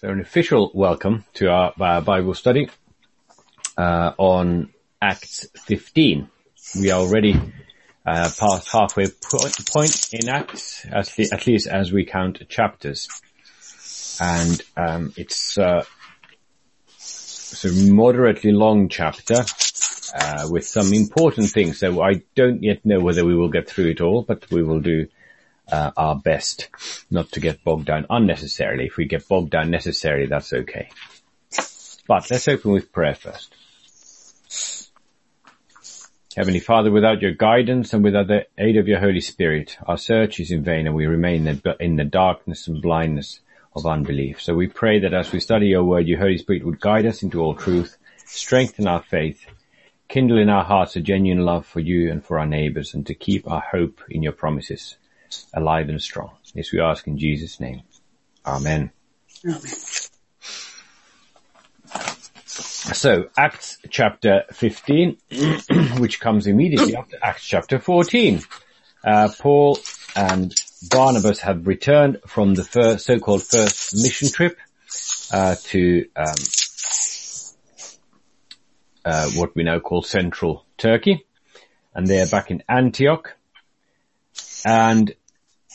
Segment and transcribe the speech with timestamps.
[0.00, 2.68] So an official welcome to our, Bible study
[3.76, 4.72] uh, on
[5.02, 6.30] Acts 15.
[6.78, 7.34] We are already
[8.06, 13.08] uh, past halfway point, in Acts, at, at, least as we count chapters,
[14.20, 15.82] and um, it's uh,
[16.90, 19.44] it's a moderately long chapter
[20.14, 21.80] uh, with some important things.
[21.80, 24.78] So I don't yet know whether we will get through it all, but we will
[24.78, 25.08] do
[25.70, 26.68] uh, our best
[27.10, 28.86] not to get bogged down unnecessarily.
[28.86, 30.88] If we get bogged down necessarily, that's okay.
[32.06, 33.54] But let's open with prayer first.
[36.36, 40.38] Heavenly Father, without your guidance and without the aid of your Holy Spirit, our search
[40.40, 41.46] is in vain and we remain
[41.80, 43.40] in the darkness and blindness
[43.74, 44.40] of unbelief.
[44.40, 47.22] So we pray that as we study your word, your Holy Spirit would guide us
[47.22, 49.46] into all truth, strengthen our faith,
[50.06, 53.14] kindle in our hearts a genuine love for you and for our neighbors and to
[53.14, 54.96] keep our hope in your promises
[55.54, 56.30] alive and strong.
[56.54, 57.82] This we ask in Jesus' name.
[58.46, 58.90] Amen.
[59.44, 59.60] Amen.
[62.46, 65.18] So, Acts chapter 15,
[65.98, 68.42] which comes immediately after Acts chapter 14.
[69.04, 69.78] Uh, Paul
[70.16, 70.54] and
[70.90, 74.56] Barnabas have returned from the first, so-called first mission trip,
[75.32, 76.34] uh, to, um,
[79.04, 81.26] uh, what we now call central Turkey.
[81.94, 83.36] And they are back in Antioch.
[84.64, 85.14] And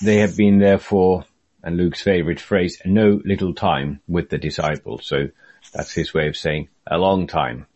[0.03, 1.25] they have been there for,
[1.63, 5.05] and Luke's favorite phrase, no little time with the disciples.
[5.05, 5.29] So
[5.73, 7.67] that's his way of saying a long time.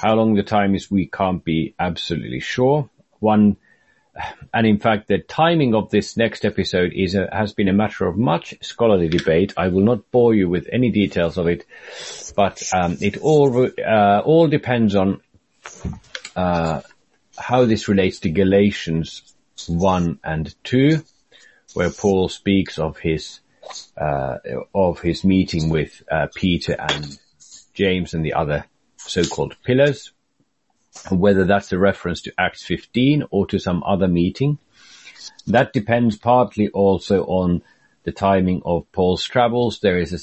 [0.00, 2.90] How long the time is, we can't be absolutely sure.
[3.20, 3.56] One,
[4.52, 8.06] and in fact, the timing of this next episode is a, has been a matter
[8.06, 9.54] of much scholarly debate.
[9.56, 11.64] I will not bore you with any details of it,
[12.36, 15.22] but um, it all uh, all depends on
[16.36, 16.82] uh,
[17.38, 19.22] how this relates to Galatians
[19.68, 21.02] one and two,
[21.74, 23.40] where Paul speaks of his
[23.96, 24.38] uh,
[24.74, 27.18] of his meeting with uh, Peter and
[27.74, 30.12] James and the other so-called pillars,
[31.10, 34.58] whether that's a reference to Acts 15 or to some other meeting.
[35.46, 37.62] That depends partly also on
[38.04, 39.78] the timing of Paul's travels.
[39.80, 40.18] There is a,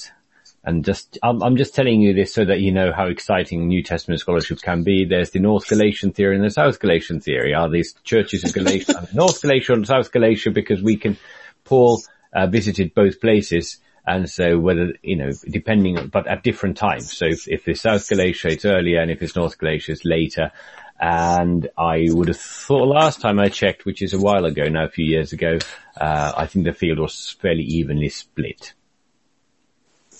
[0.63, 3.81] and just, I'm, I'm, just telling you this so that you know how exciting New
[3.81, 5.05] Testament scholarship can be.
[5.05, 7.53] There's the North Galatian theory and the South Galatian theory.
[7.53, 11.17] Are these churches of Galatia, North Galatia and South Galatia because we can,
[11.63, 12.01] Paul
[12.33, 17.15] uh, visited both places and so whether, you know, depending, but at different times.
[17.15, 20.51] So if, if it's South Galatia, it's earlier and if it's North Galatia, it's later.
[20.99, 24.85] And I would have thought last time I checked, which is a while ago now,
[24.85, 25.59] a few years ago,
[25.99, 28.73] uh, I think the field was fairly evenly split.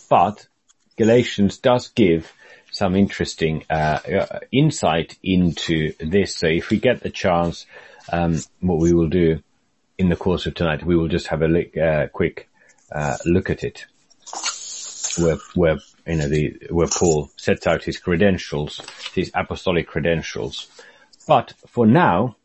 [0.09, 0.47] But
[0.97, 2.33] Galatians does give
[2.71, 6.35] some interesting uh, uh, insight into this.
[6.35, 7.65] So if we get the chance,
[8.11, 9.41] um, what we will do
[9.97, 12.49] in the course of tonight, we will just have a uh, quick
[12.91, 13.85] uh, look at it,
[15.17, 15.77] where where
[16.07, 18.81] you know the where Paul sets out his credentials,
[19.13, 20.67] his apostolic credentials.
[21.27, 22.37] But for now,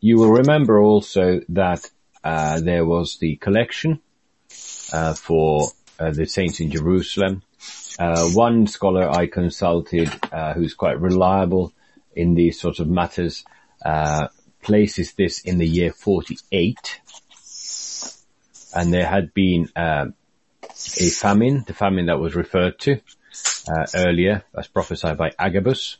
[0.00, 1.90] you will remember also that
[2.22, 4.00] uh, there was the collection
[4.92, 5.68] uh, for
[5.98, 7.42] uh, the saints in Jerusalem.
[7.98, 11.72] Uh, one scholar I consulted, uh, who's quite reliable
[12.14, 13.44] in these sorts of matters,
[14.62, 17.00] places this in the year 48
[18.74, 20.06] and there had been uh,
[20.64, 23.00] a famine, the famine that was referred to
[23.68, 25.98] uh, earlier as prophesied by Agabus,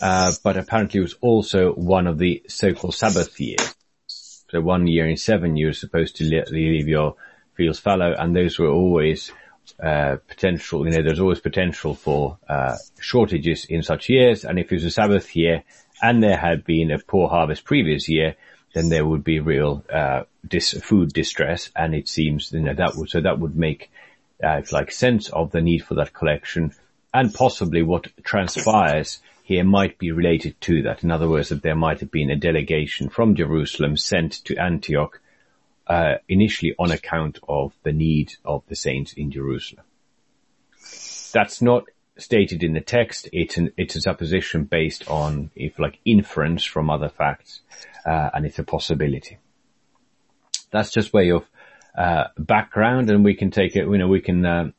[0.00, 3.74] uh, but apparently it was also one of the so-called Sabbath years.
[4.06, 7.16] So one year in seven you're supposed to leave your
[7.56, 9.32] fields fallow, and those were always
[9.82, 14.70] uh, potential, you know, there's always potential for uh, shortages in such years, and if
[14.70, 15.64] it was a Sabbath year
[16.02, 18.36] and there had been a poor harvest previous year,
[18.74, 22.94] then there would be real uh, dis- food distress, and it seems you know that
[22.94, 23.90] would so that would make
[24.44, 26.72] uh, like sense of the need for that collection,
[27.12, 31.02] and possibly what transpires here might be related to that.
[31.02, 35.20] In other words, that there might have been a delegation from Jerusalem sent to Antioch
[35.86, 39.84] uh, initially on account of the need of the saints in Jerusalem.
[41.32, 41.84] That's not
[42.18, 43.28] stated in the text.
[43.32, 47.60] It's an, it's a supposition based on, if like, inference from other facts,
[48.06, 49.38] uh, and it's a possibility.
[50.70, 51.44] That's just way of,
[51.96, 54.70] uh, background and we can take it, you know, we can, uh,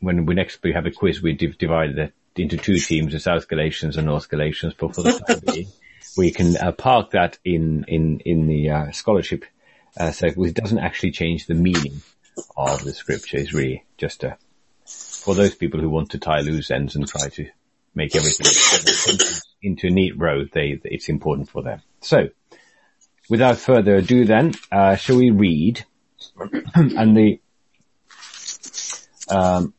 [0.00, 3.20] when we next we have a quiz, we div- divide it into two teams, the
[3.20, 5.68] South Galatians and North Galatians, but for the time being,
[6.16, 9.44] we can uh, park that in, in, in the, uh, scholarship,
[9.98, 12.02] uh, so it doesn't actually change the meaning
[12.56, 13.38] of the scripture.
[13.38, 14.36] It's really just a,
[14.86, 17.46] for those people who want to tie loose ends and try to
[17.94, 18.46] make everything
[19.62, 21.82] into a neat row, they, it's important for them.
[22.00, 22.28] So,
[23.28, 25.84] without further ado then, uh, shall we read?
[26.74, 27.40] and the,
[29.28, 29.74] um,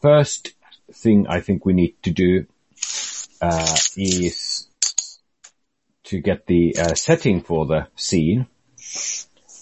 [0.00, 0.52] first
[0.92, 2.46] thing I think we need to do
[3.40, 4.68] uh, is
[6.04, 8.46] to get the uh, setting for the scene.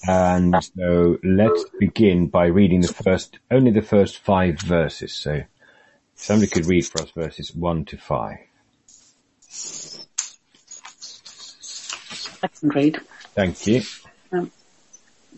[0.06, 5.14] And so let's begin by reading the first, only the first five verses.
[5.14, 5.42] So
[6.16, 8.38] somebody could read for us verses one to five.
[12.42, 13.00] I can read.
[13.34, 13.82] Thank you.
[14.32, 14.50] Um,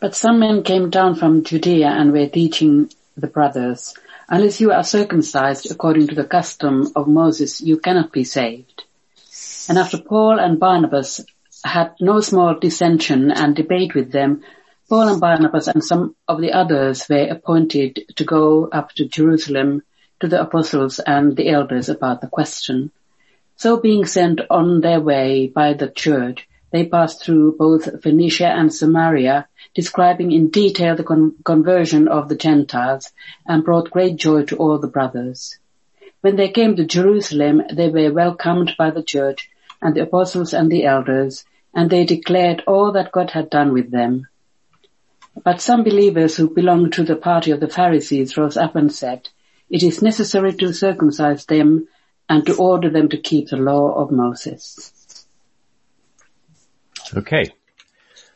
[0.01, 3.95] but some men came down from Judea and were teaching the brothers,
[4.29, 8.85] unless you are circumcised according to the custom of Moses, you cannot be saved.
[9.69, 11.25] And after Paul and Barnabas
[11.65, 14.43] had no small dissension and debate with them,
[14.89, 19.83] Paul and Barnabas and some of the others were appointed to go up to Jerusalem
[20.21, 22.91] to the apostles and the elders about the question.
[23.57, 28.73] So being sent on their way by the church, they passed through both Phoenicia and
[28.73, 33.11] Samaria, describing in detail the con- conversion of the Gentiles
[33.47, 35.59] and brought great joy to all the brothers.
[36.21, 39.49] When they came to Jerusalem, they were welcomed by the church
[39.81, 41.45] and the apostles and the elders,
[41.75, 44.27] and they declared all that God had done with them.
[45.43, 49.29] But some believers who belonged to the party of the Pharisees rose up and said,
[49.69, 51.89] it is necessary to circumcise them
[52.29, 55.27] and to order them to keep the law of Moses.
[57.17, 57.51] Okay.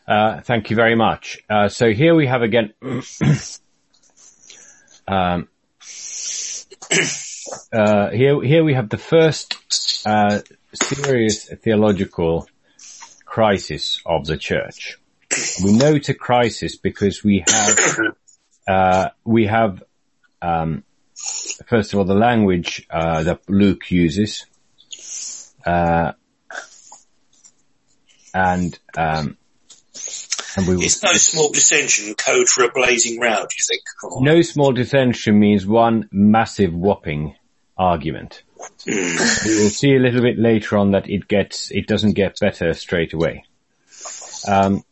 [0.06, 1.38] Uh, thank you very much.
[1.48, 3.02] Uh, so here we have again, um,
[7.72, 9.56] uh, here, here we have the first,
[10.06, 10.40] uh,
[10.74, 12.48] serious theological
[13.28, 14.98] crisis of the church.
[15.62, 17.78] We know it's a crisis because we have,
[18.68, 19.82] uh, we have,
[20.40, 20.82] um,
[21.66, 24.46] first of all, the language, uh, that Luke uses,
[28.34, 29.36] and um,
[30.56, 33.36] and we it's no small dissension code for a blazing row.
[33.36, 33.82] Do you think?
[34.22, 37.34] No small dissension means one massive whopping
[37.76, 38.42] argument.
[38.86, 42.72] We will see a little bit later on that it gets it doesn't get better
[42.74, 43.44] straight away.
[44.46, 44.84] Um,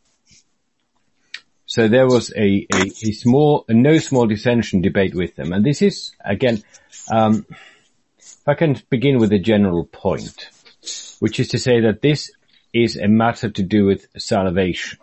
[1.67, 5.65] so there was a, a, a, small, a no small dissension debate with them, and
[5.65, 6.63] this is again,
[7.11, 7.45] um,
[8.19, 10.49] if I can begin with a general point,
[11.19, 12.31] which is to say that this
[12.73, 14.99] is a matter to do with salvation.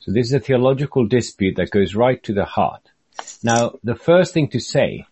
[0.00, 2.82] So this is a theological dispute that goes right to the heart.
[3.42, 5.06] Now, the first thing to say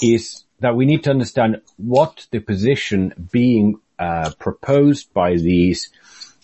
[0.00, 5.90] is that we need to understand what the position being uh, proposed by these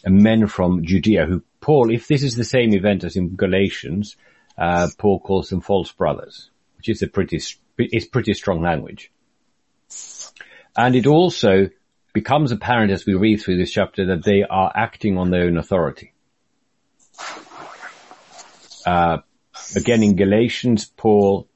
[0.07, 4.17] men from Judea who Paul, if this is the same event as in Galatians,
[4.59, 7.41] uh, Paul calls them false brothers, which is a pretty,
[7.79, 9.11] is pretty strong language.
[10.77, 11.71] And it also
[12.13, 15.57] becomes apparent as we read through this chapter that they are acting on their own
[15.57, 16.13] authority.
[18.85, 19.19] Uh,
[19.75, 21.49] again in Galatians, Paul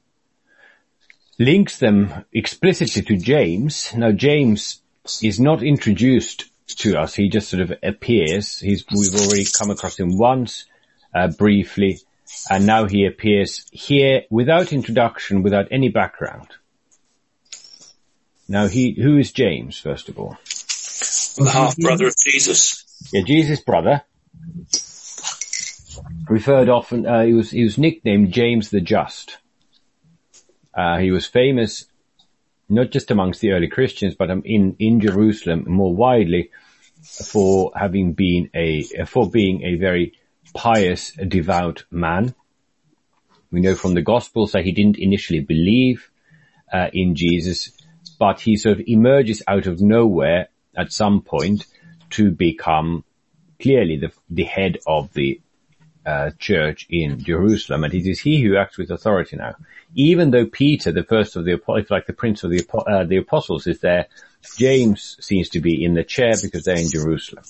[1.39, 3.95] links them explicitly to James.
[3.95, 4.83] Now James
[5.23, 6.45] is not introduced
[6.79, 7.15] to us.
[7.15, 8.59] He just sort of appears.
[8.59, 10.67] He's, we've already come across him once,
[11.15, 12.01] uh, briefly,
[12.51, 16.49] and now he appears here without introduction, without any background.
[18.49, 20.37] Now he, who is James, first of all?
[21.37, 22.85] The half brother of Jesus.
[23.13, 24.03] Yeah, Jesus' brother.
[26.29, 29.39] Referred often, uh, he was, he was nicknamed James the Just.
[30.75, 31.87] Uh, he was famous
[32.69, 36.51] not just amongst the early Christians, but um, in, in Jerusalem more widely
[37.03, 40.19] for having been a, for being a very
[40.55, 42.35] pious, devout man.
[43.51, 46.11] We know from the Gospels that he didn't initially believe
[46.73, 47.73] uh, in Jesus,
[48.19, 51.67] but he sort of emerges out of nowhere at some point
[52.11, 53.05] to become
[53.61, 55.41] clearly the, the head of the
[56.09, 59.55] uh, church in Jerusalem, and it is he who acts with authority now.
[59.95, 61.61] Even though Peter, the first of the,
[61.91, 64.07] like the prince of the, uh, the apostles is there,
[64.57, 67.45] James seems to be in the chair because they're in Jerusalem.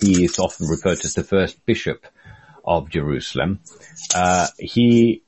[0.00, 2.06] He is often referred to as the first bishop
[2.64, 3.60] of Jerusalem.
[4.12, 5.22] Uh, he,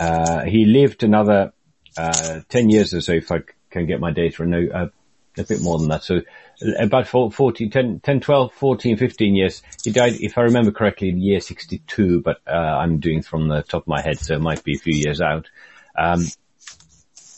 [0.00, 1.52] uh, he lived another
[1.96, 4.90] uh, 10 years or so, if I can get my data, no,
[5.38, 6.02] a bit more than that.
[6.02, 6.22] So
[6.78, 9.62] about 14, 10, 10, 12, 14, 15 years.
[9.82, 13.48] He died, if I remember correctly, in the year 62, but uh, I'm doing from
[13.48, 15.48] the top of my head, so it might be a few years out.
[15.96, 16.26] Um,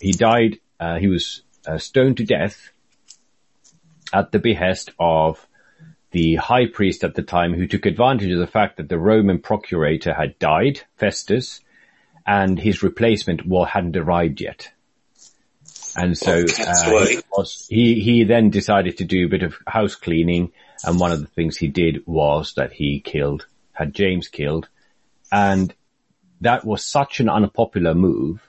[0.01, 2.71] he died, uh, he was uh, stoned to death
[4.13, 5.47] at the behest of
[6.13, 9.39] the high priest at the time who took advantage of the fact that the Roman
[9.39, 11.61] procurator had died, Festus,
[12.27, 14.71] and his replacement well, hadn't arrived yet.
[15.97, 19.95] And so uh, he, was, he, he then decided to do a bit of house
[19.95, 20.53] cleaning,
[20.85, 24.69] and one of the things he did was that he killed, had James killed,
[25.33, 25.75] and
[26.43, 28.43] that was such an unpopular move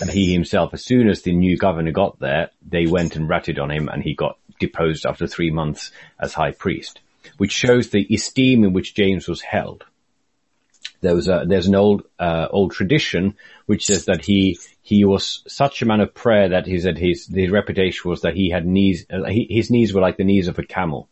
[0.00, 3.58] And he himself, as soon as the new governor got there, they went and ratted
[3.58, 7.00] on him and he got deposed after three months as high priest,
[7.38, 9.84] which shows the esteem in which James was held.
[11.00, 15.42] There was a, there's an old, uh, old tradition which says that he, he was
[15.46, 18.66] such a man of prayer that he said his, his reputation was that he had
[18.66, 21.08] knees, uh, he, his knees were like the knees of a camel.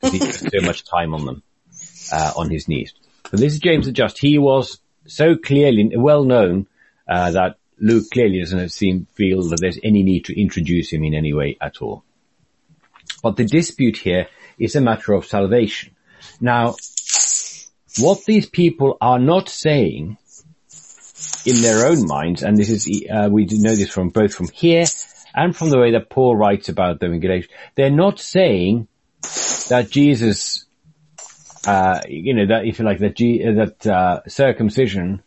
[0.00, 1.42] Because he spent so much time on them,
[2.12, 2.94] uh, on his knees.
[3.30, 4.18] But this is James the Just.
[4.18, 6.66] He was so clearly well known,
[7.08, 11.14] uh, that Luke clearly doesn't seem, feel that there's any need to introduce him in
[11.14, 12.04] any way at all.
[13.22, 14.28] But the dispute here
[14.58, 15.94] is a matter of salvation.
[16.40, 16.76] Now,
[18.00, 20.16] what these people are not saying
[21.44, 24.84] in their own minds, and this is, uh, we know this from both from here
[25.34, 28.88] and from the way that Paul writes about them in Galatians, they're not saying
[29.68, 30.66] that Jesus,
[31.66, 35.22] uh, you know, that if you like, that, G, that uh, circumcision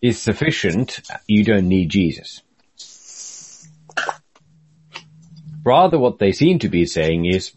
[0.00, 2.42] is sufficient, you don't need Jesus.
[5.64, 7.52] Rather what they seem to be saying is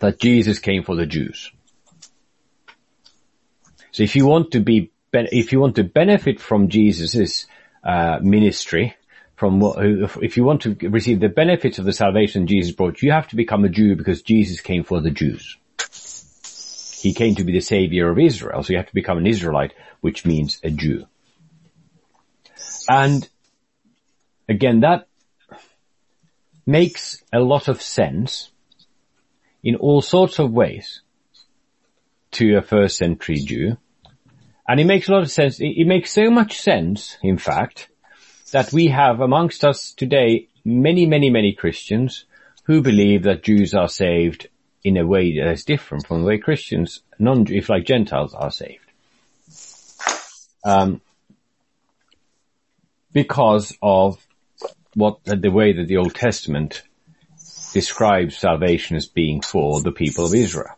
[0.00, 1.52] that Jesus came for the Jews.
[3.92, 7.46] So if you want to be, if you want to benefit from Jesus's
[7.84, 8.94] uh, ministry,
[9.36, 9.78] from what,
[10.22, 13.36] if you want to receive the benefits of the salvation Jesus brought, you have to
[13.36, 15.56] become a Jew because Jesus came for the Jews.
[17.00, 19.72] He came to be the savior of Israel, so you have to become an Israelite,
[20.02, 21.06] which means a Jew.
[22.88, 23.26] And
[24.48, 25.08] again, that
[26.66, 28.50] makes a lot of sense
[29.62, 31.00] in all sorts of ways
[32.32, 33.76] to a first century Jew.
[34.68, 35.58] And it makes a lot of sense.
[35.60, 37.88] It, makes so much sense, in fact,
[38.52, 42.24] that we have amongst us today many, many, many Christians
[42.64, 44.48] who believe that Jews are saved
[44.84, 48.50] in a way that is different from the way Christians, non, if like Gentiles are
[48.50, 48.84] saved.
[50.64, 51.00] Um,
[53.12, 54.24] because of
[54.94, 56.82] what the way that the Old Testament
[57.72, 60.76] describes salvation as being for the people of Israel.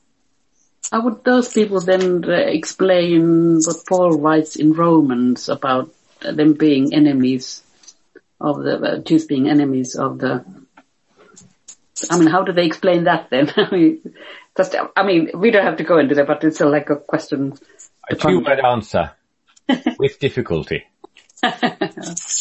[0.92, 6.92] How would those people then uh, explain what Paul writes in Romans about them being
[6.92, 7.62] enemies
[8.38, 10.44] of the uh, Jews being enemies of the?
[12.10, 13.50] I mean, how do they explain that then?
[13.56, 14.14] I mean,
[14.54, 16.96] just I mean, we don't have to go into that, but it's a, like a
[16.96, 17.54] question.
[18.10, 19.12] A two-word answer
[19.98, 20.84] with difficulty.
[21.42, 21.70] okay.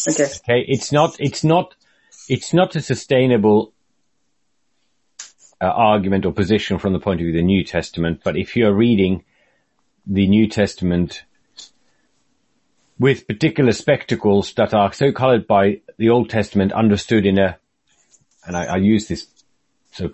[0.10, 0.66] Okay.
[0.68, 1.74] It's not, it's not,
[2.28, 3.72] it's not a sustainable
[5.62, 8.56] uh, argument or position from the point of view of the New Testament, but if
[8.56, 9.24] you're reading
[10.06, 11.24] the New Testament
[13.00, 17.58] with particular spectacles that are so colored by the Old Testament understood in a,
[18.46, 19.28] and I, I use this
[19.92, 20.12] so,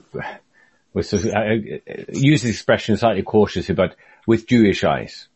[0.94, 5.28] with, I use this expression slightly cautiously, but with Jewish eyes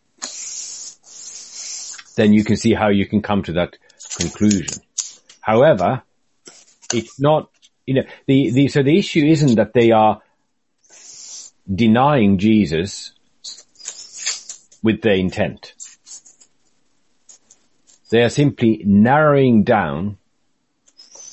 [2.16, 3.78] then you can see how you can come to that
[4.18, 4.82] conclusion.
[5.42, 6.04] However,
[6.94, 7.50] it's not,
[7.92, 10.22] you know, the, the, so the issue isn't that they are
[11.74, 13.14] denying Jesus
[14.82, 15.74] with their intent.
[18.10, 20.18] They are simply narrowing down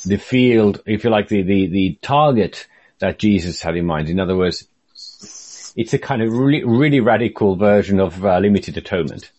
[0.04, 2.66] the field, if you like, the, the, the target
[2.98, 4.08] that Jesus had in mind.
[4.08, 4.66] In other words,
[5.76, 9.30] it's a kind of really, really radical version of uh, limited atonement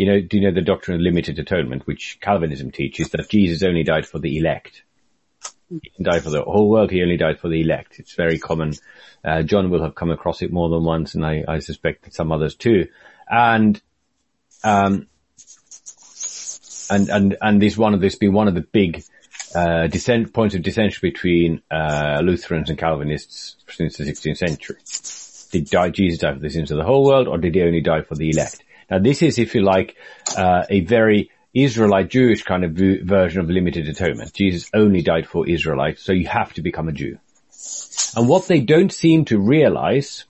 [0.00, 3.62] you know, do you know the doctrine of limited atonement, which Calvinism teaches that Jesus
[3.62, 4.82] only died for the elect?
[5.70, 8.00] He didn't die for the whole world, he only died for the elect.
[8.00, 8.74] It's very common.
[9.24, 12.14] Uh, John will have come across it more than once and I, I suspect that
[12.14, 12.88] some others too.
[13.28, 13.80] And,
[14.64, 15.06] um,
[16.90, 19.04] and, and, and this one of this being one of the big,
[19.54, 24.76] uh, dissent, points of dissension between, uh, Lutherans and Calvinists since the 16th century.
[25.52, 27.80] Did die, Jesus die for the sins of the whole world or did he only
[27.80, 28.64] die for the elect?
[28.90, 29.94] Now this is, if you like,
[30.36, 34.32] uh, a very Israelite Jewish kind of version of limited atonement.
[34.32, 37.18] Jesus only died for Israelites, so you have to become a Jew.
[38.16, 40.24] And what they don't seem to realize,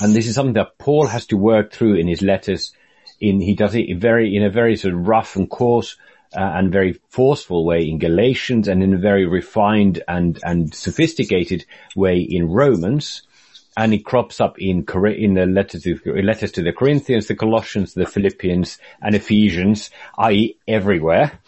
[0.00, 2.72] and this is something that Paul has to work through in his letters,
[3.20, 5.96] in, he does it very, in a very sort of rough and coarse,
[6.34, 11.66] uh, and very forceful way in Galatians and in a very refined and, and sophisticated
[11.94, 13.22] way in Romans
[13.76, 17.94] and it crops up in in the letters to, letters to the Corinthians, the Colossians,
[17.94, 21.40] the Philippians, and Ephesians, i.e., everywhere,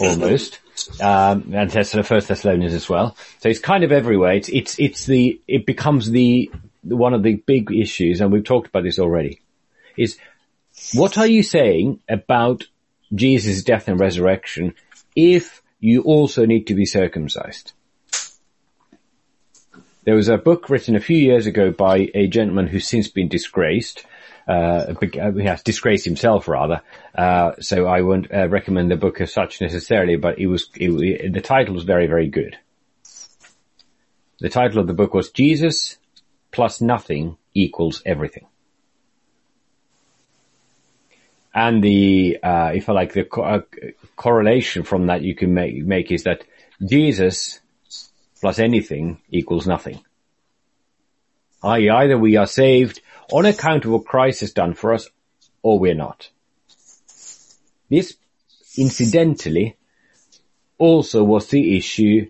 [0.00, 0.60] almost.
[1.00, 3.16] Um, and First Thessalonians as well.
[3.40, 4.34] So it's kind of everywhere.
[4.34, 6.50] It's it's it's the it becomes the
[6.82, 9.40] one of the big issues, and we've talked about this already.
[9.96, 10.18] Is
[10.94, 12.64] what are you saying about
[13.14, 14.74] Jesus' death and resurrection
[15.16, 17.72] if you also need to be circumcised?
[20.08, 23.28] There was a book written a few years ago by a gentleman who's since been
[23.28, 24.06] disgraced,
[24.48, 26.80] uh, he has disgraced himself rather.
[27.14, 31.34] Uh, so I won't uh, recommend the book as such necessarily, but it was, it,
[31.34, 32.56] the title was very, very good.
[34.40, 35.98] The title of the book was Jesus
[36.52, 38.46] plus nothing equals everything.
[41.54, 43.60] And the, uh, if I like the co- uh,
[44.16, 46.44] correlation from that you can make, make is that
[46.82, 47.60] Jesus
[48.40, 50.00] plus anything equals nothing.
[51.62, 51.90] I.e.
[51.90, 53.00] either we are saved
[53.32, 55.08] on account of what Christ has done for us
[55.62, 56.30] or we're not.
[57.90, 58.16] This
[58.76, 59.76] incidentally
[60.78, 62.28] also was the issue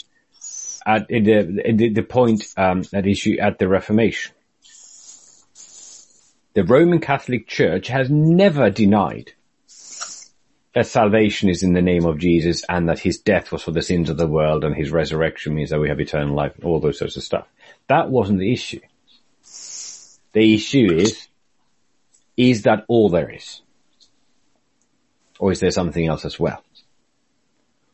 [0.86, 4.34] at the, the point um, at issue at the Reformation.
[6.54, 9.34] The Roman Catholic Church has never denied
[10.78, 13.82] that salvation is in the name of Jesus and that his death was for the
[13.82, 16.78] sins of the world and his resurrection means that we have eternal life and all
[16.78, 17.48] those sorts of stuff.
[17.88, 18.78] That wasn't the issue.
[20.32, 21.26] The issue is,
[22.36, 23.60] is that all there is?
[25.40, 26.62] Or is there something else as well?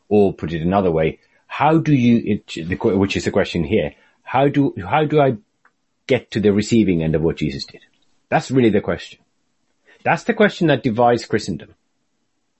[0.07, 2.41] Or put it another way, how do you,
[2.79, 5.37] which is the question here, how do, how do I
[6.05, 7.81] get to the receiving end of what Jesus did?
[8.29, 9.17] That's really the question.
[10.03, 11.73] That's the question that divides Christendom.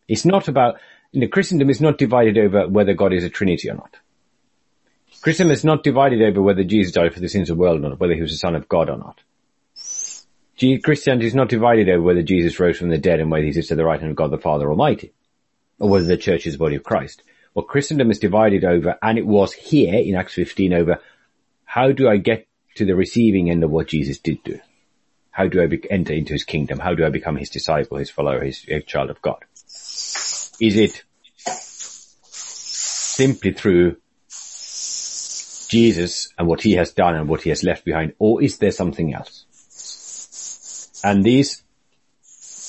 [0.08, 0.80] It's not about,
[1.12, 3.98] you know, Christendom is not divided over whether God is a Trinity or not.
[5.22, 7.90] Christendom is not divided over whether Jesus died for the sins of the world or
[7.90, 9.22] not, whether he was the son of God or not.
[10.84, 13.72] Christianity is not divided over whether Jesus rose from the dead and whether he sits
[13.72, 15.14] at the right hand of God the Father Almighty,
[15.80, 17.24] or whether the church is the body of Christ.
[17.54, 21.00] Well, Christendom is divided over, and it was here in Acts 15 over,
[21.66, 24.60] how do I get to the receiving end of what Jesus did do?
[25.32, 26.80] How do I be- enter into his kingdom?
[26.80, 29.44] How do I become his disciple, his follower, his, his child of God?
[30.60, 31.04] Is it
[32.28, 33.98] simply through
[35.68, 38.72] Jesus and what he has done and what he has left behind, or is there
[38.72, 39.46] something else?
[41.04, 41.64] And these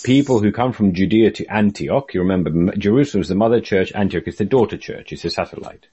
[0.04, 4.26] people who come from Judea to Antioch, you remember Jerusalem is the mother church, Antioch
[4.26, 5.86] is the daughter church, it's a satellite.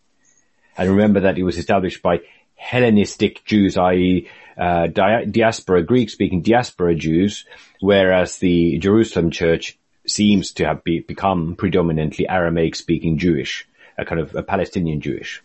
[0.77, 2.21] And remember that it was established by
[2.55, 4.27] Hellenistic Jews, i.e.
[4.57, 7.45] Uh, diaspora, Greek-speaking diaspora Jews,
[7.79, 14.35] whereas the Jerusalem church seems to have be, become predominantly Aramaic-speaking Jewish, a kind of
[14.35, 15.41] a Palestinian Jewish.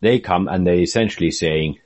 [0.00, 1.78] They come and they're essentially saying,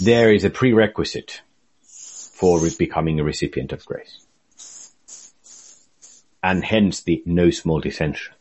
[0.00, 1.42] there is a prerequisite
[1.82, 4.26] for becoming a recipient of grace.
[6.42, 8.34] And hence the no small dissension.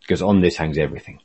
[0.00, 1.20] Because on this hangs everything.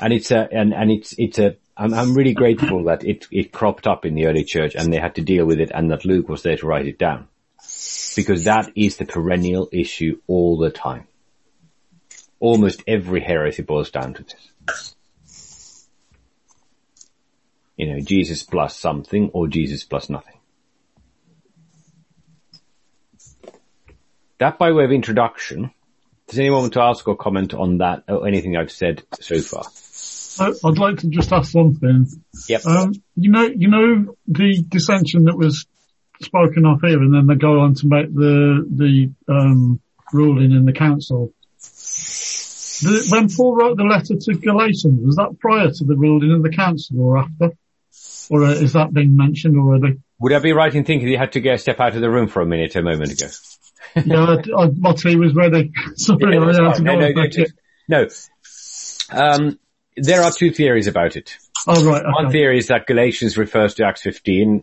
[0.00, 3.52] And it's a, and, and it's, it's a, I'm, I'm really grateful that it, it
[3.52, 6.04] cropped up in the early church and they had to deal with it and that
[6.04, 7.28] Luke was there to write it down.
[8.16, 11.06] Because that is the perennial issue all the time.
[12.38, 14.96] Almost every heresy boils down to this.
[17.76, 20.36] You know, Jesus plus something or Jesus plus nothing.
[24.38, 25.70] That by way of introduction.
[26.28, 29.64] Does anyone want to ask or comment on that or anything I've said so far?
[30.40, 32.06] I'd like to just ask one thing.
[32.48, 32.66] Yep.
[32.66, 35.66] Um, you know, you know the dissension that was
[36.22, 39.80] spoken of here, and then they go on to make the the um,
[40.12, 41.32] ruling in the council.
[42.82, 46.42] The, when Paul wrote the letter to Galatians, was that prior to the ruling of
[46.42, 47.50] the council or after?
[48.30, 50.00] Or uh, is that being mentioned already?
[50.20, 52.28] Would I be right in thinking you had to get step out of the room
[52.28, 53.26] for a minute a moment ago?
[54.04, 55.72] yeah, I, I, my tea was ready.
[55.96, 57.46] Sorry, yeah, I had to no, no, no,
[57.88, 58.08] no.
[59.10, 59.58] Um,
[59.96, 61.36] there are two theories about it.
[61.66, 62.02] Oh, right.
[62.02, 62.10] Okay.
[62.10, 64.62] One theory is that Galatians refers to Acts 15,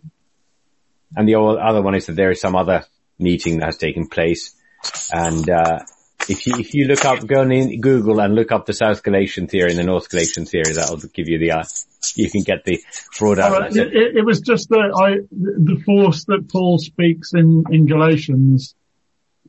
[1.15, 2.85] and the other one is that there is some other
[3.19, 4.55] meeting that has taken place.
[5.11, 5.79] And uh,
[6.29, 9.47] if you if you look up, go on Google and look up the South Galatian
[9.47, 11.63] theory and the North Galatian theory, that'll give you the uh,
[12.15, 12.79] you can get the
[13.17, 13.61] broad outline.
[13.61, 13.77] Right.
[13.77, 18.75] It, it, was just that I the force that Paul speaks in in Galatians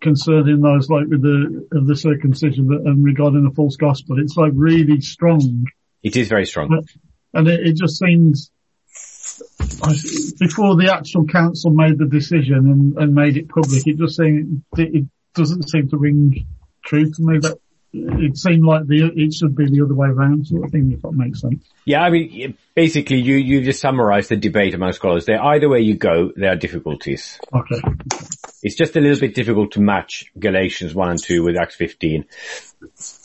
[0.00, 4.18] concerning those like with the of the circumcision and regarding the false gospel.
[4.18, 5.66] It's like really strong.
[6.02, 6.86] It is very strong,
[7.34, 8.50] and it, it just seems
[10.38, 14.62] before the actual council made the decision and, and made it public, it just seemed
[14.76, 16.46] it, it doesn't seem to ring
[16.84, 17.38] true to me.
[17.38, 17.58] That
[17.92, 21.02] it seemed like the it should be the other way around sort of thing, if
[21.02, 21.64] that makes sense.
[21.86, 25.24] Yeah, I mean, basically, you you just summarised the debate among scholars.
[25.24, 27.38] There, either way you go, there are difficulties.
[27.52, 27.80] Okay.
[28.62, 32.26] It's just a little bit difficult to match Galatians one and two with Acts fifteen.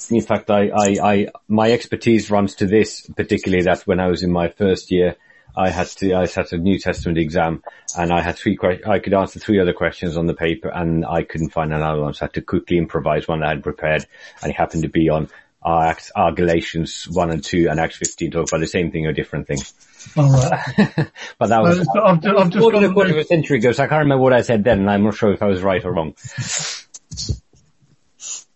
[0.10, 4.24] In fact, I, I, I, my expertise runs to this, particularly that when I was
[4.24, 5.16] in my first year,
[5.56, 7.64] I had to, I had a New Testament exam
[7.98, 11.06] and I had three questions, I could answer three other questions on the paper and
[11.06, 12.14] I couldn't find another one.
[12.14, 14.06] So I had to quickly improvise one I had prepared
[14.42, 15.30] and it happened to be on,
[15.62, 19.06] are, Acts, are Galatians 1 and 2 and Acts 15 talk about the same thing
[19.06, 19.60] or different thing.
[20.18, 21.12] All right.
[21.38, 23.72] but that was Uh, I've, I've just more than a quarter of a century ago,
[23.72, 25.62] so I can't remember what I said then, and I'm not sure if I was
[25.62, 26.16] right or wrong.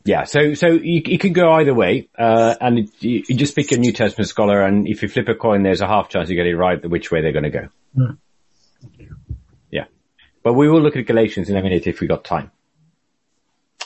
[0.07, 3.57] Yeah, so so you, you can go either way, uh, and it, you, you just
[3.57, 6.29] pick a New Testament scholar, and if you flip a coin, there's a half chance
[6.29, 7.67] you get it right which way they're going to go.
[7.93, 9.07] Yeah.
[9.69, 9.85] Yeah,
[10.43, 12.51] but we will look at Galatians in a minute if we got time.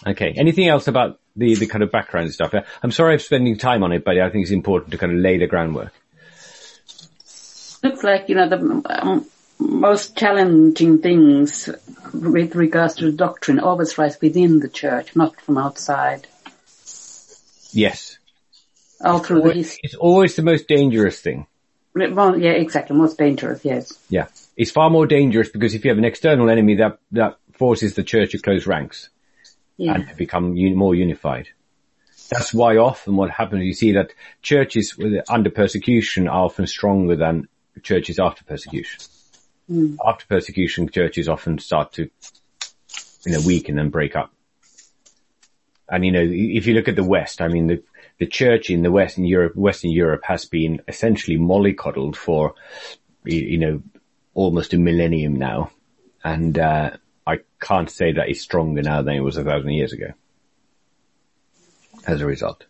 [0.06, 2.54] Okay, anything else about the the kind of background stuff?
[2.54, 5.14] Uh, I'm sorry I'm spending time on it, but I think it's important to kind
[5.14, 5.92] of lay the groundwork.
[7.82, 9.26] looks like, you know, the um,
[9.62, 11.70] most challenging things
[12.14, 16.28] with regards to the doctrine always rise within the church, not from outside.
[17.74, 18.18] Yes,
[19.00, 21.48] All through the it's always the most dangerous thing.
[21.94, 22.96] Well, yeah, exactly.
[22.96, 23.98] Most dangerous, yes.
[24.10, 24.28] Yeah.
[24.58, 28.04] It's far more dangerous because if you have an external enemy that, that forces the
[28.04, 29.10] church to close ranks
[29.78, 29.94] Yeah.
[29.96, 31.48] and to become un- more unified.
[32.30, 34.98] That's why often what happens, you see that churches
[35.30, 37.48] under persecution are often stronger than
[37.84, 39.02] churches after persecution.
[40.06, 42.10] After persecution, churches often start to,
[43.26, 44.34] you know, weaken and break up.
[45.90, 47.84] And you know, if you look at the West, I mean, the,
[48.20, 52.56] the church in the Western Europe, Western Europe has been essentially mollycoddled for,
[53.26, 53.82] you know,
[54.34, 55.72] almost a millennium now.
[56.24, 56.92] And, uh,
[57.28, 60.14] I can't say that it's stronger now than it was a thousand years ago.
[62.08, 62.66] As a result.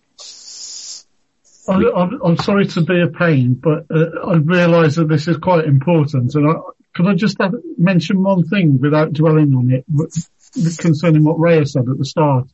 [1.71, 5.37] I, I'm, I'm sorry to be a pain, but uh, I realise that this is
[5.37, 6.35] quite important.
[6.35, 6.53] And I,
[6.93, 9.85] could I just have, mention one thing without dwelling on it
[10.77, 12.47] concerning what Raya said at the start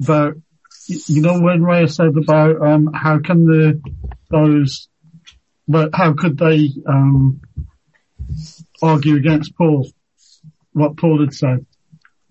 [0.00, 0.34] about,
[0.86, 3.80] you know, when Raya said about um, how can the
[4.30, 4.88] those,
[5.68, 7.42] but how could they um,
[8.82, 9.88] argue against Paul,
[10.72, 11.66] what Paul had said,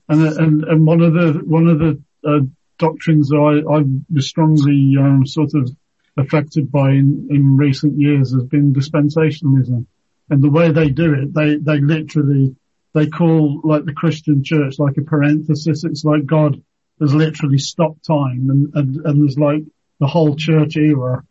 [0.09, 2.39] and and and one of the one of the uh,
[2.77, 5.69] doctrines that I, I was strongly um, sort of
[6.17, 9.86] affected by in, in recent years has been dispensationalism.
[10.30, 12.56] And the way they do it, they, they literally,
[12.93, 15.84] they call like the Christian church like a parenthesis.
[15.84, 16.62] It's like God
[16.99, 19.63] has literally stopped time and, and, and there's like
[19.99, 21.23] the whole church era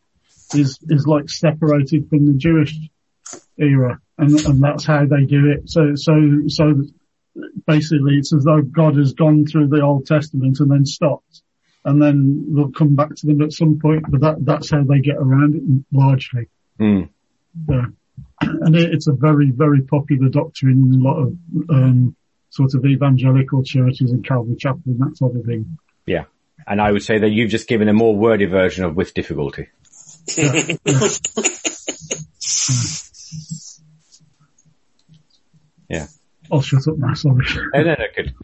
[0.54, 2.76] is, is like separated from the Jewish
[3.58, 4.00] era.
[4.18, 5.70] And, and that's how they do it.
[5.70, 6.12] So, so,
[6.48, 6.82] so
[7.66, 11.42] basically it's as though God has gone through the Old Testament and then stopped
[11.84, 15.00] and then they'll come back to them at some point, but that, that's how they
[15.00, 16.48] get around it largely.
[16.78, 17.08] Mm.
[17.68, 17.86] Yeah.
[18.42, 21.36] And it, it's a very, very popular doctrine in a lot of,
[21.70, 22.16] um,
[22.50, 25.78] sort of evangelical churches and Calvary Chapel and that sort of thing.
[26.06, 26.24] Yeah.
[26.66, 29.68] And I would say that you've just given a more wordy version of with difficulty.
[30.36, 30.76] Yeah.
[36.52, 37.46] I'll shut up now, sorry.
[37.72, 38.34] No, no, no, good.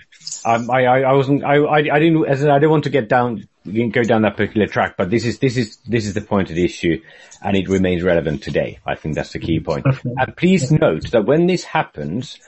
[0.48, 2.90] Um, I, I, I wasn't, I, I, I didn't, as in, I didn't want to
[2.90, 6.22] get down, go down that particular track, but this is, this is, this is the
[6.22, 7.02] point of the issue
[7.42, 8.78] and it remains relevant today.
[8.86, 9.84] I think that's the key point.
[9.84, 10.14] Definitely.
[10.18, 12.38] And please note that when this happens,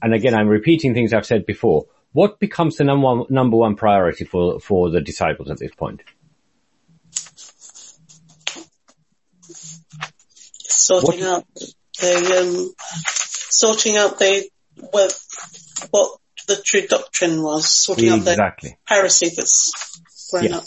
[0.00, 3.76] and again, I'm repeating things I've said before, what becomes the number one, number one
[3.76, 6.02] priority for, for the disciples at this point?
[10.86, 11.44] sorting What- out
[12.00, 14.48] the um, sorting out the
[14.90, 15.18] what,
[15.90, 18.76] what the true doctrine was, sorting out the Exactly.
[18.84, 20.56] heresy that's grown Yeah.
[20.58, 20.64] up.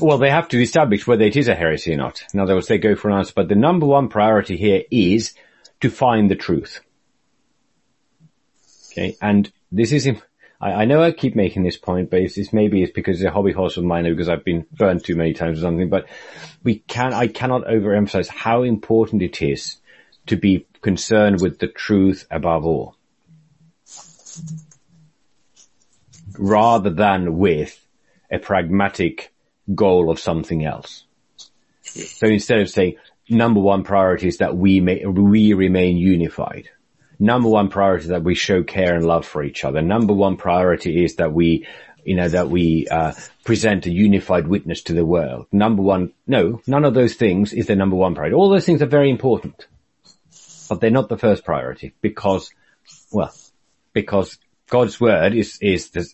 [0.00, 2.22] Well, they have to establish whether it is a heresy or not.
[2.32, 5.34] In other words, they go for an answer, but the number one priority here is
[5.80, 6.80] to find the truth.
[8.92, 10.08] Okay, and this is,
[10.60, 13.28] I, I know I keep making this point, but it's, it's maybe it's because it's
[13.28, 15.88] a hobby horse of mine or because I've been burned too many times or something,
[15.88, 16.06] but
[16.62, 19.76] we can, I cannot overemphasize how important it is
[20.26, 22.96] to be concerned with the truth above all.
[26.40, 27.86] Rather than with
[28.30, 29.32] a pragmatic
[29.74, 31.04] goal of something else.
[31.82, 32.96] So instead of saying
[33.28, 36.70] number one priority is that we may, we remain unified.
[37.18, 39.82] Number one priority is that we show care and love for each other.
[39.82, 41.66] Number one priority is that we,
[42.04, 43.12] you know, that we, uh,
[43.44, 45.46] present a unified witness to the world.
[45.52, 48.34] Number one, no, none of those things is the number one priority.
[48.34, 49.66] All those things are very important,
[50.68, 52.50] but they're not the first priority because,
[53.12, 53.34] well,
[53.92, 54.38] because
[54.70, 56.08] God's word is, is the,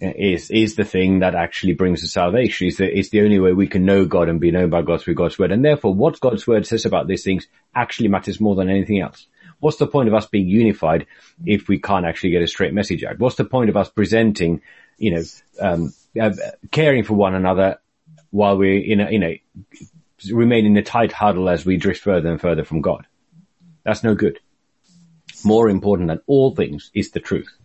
[0.00, 2.66] is, is the thing that actually brings us salvation.
[2.66, 5.00] It's the, is the only way we can know God and be known by God
[5.00, 5.52] through God's word.
[5.52, 9.26] And therefore what God's word says about these things actually matters more than anything else.
[9.60, 11.06] What's the point of us being unified
[11.46, 13.18] if we can't actually get a straight message out?
[13.18, 14.62] What's the point of us presenting,
[14.98, 15.22] you know,
[15.60, 16.32] um, uh,
[16.70, 17.78] caring for one another
[18.30, 19.34] while we're in a, you know,
[20.30, 23.06] remain in a tight huddle as we drift further and further from God?
[23.84, 24.40] That's no good.
[25.44, 27.56] More important than all things is the truth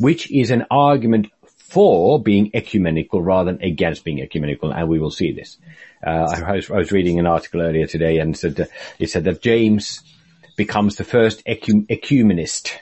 [0.00, 5.10] which is an argument for being ecumenical rather than against being ecumenical, and we will
[5.10, 5.58] see this.
[6.04, 8.64] Uh, I, was, I, was, reading an article earlier today and said, uh,
[8.98, 10.00] it said that James
[10.56, 12.72] becomes the first ecum- ecumenist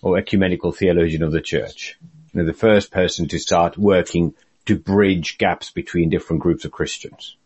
[0.00, 1.98] or ecumenical theologian of the church.
[2.32, 4.34] You know, the first person to start working
[4.66, 7.36] to bridge gaps between different groups of Christians.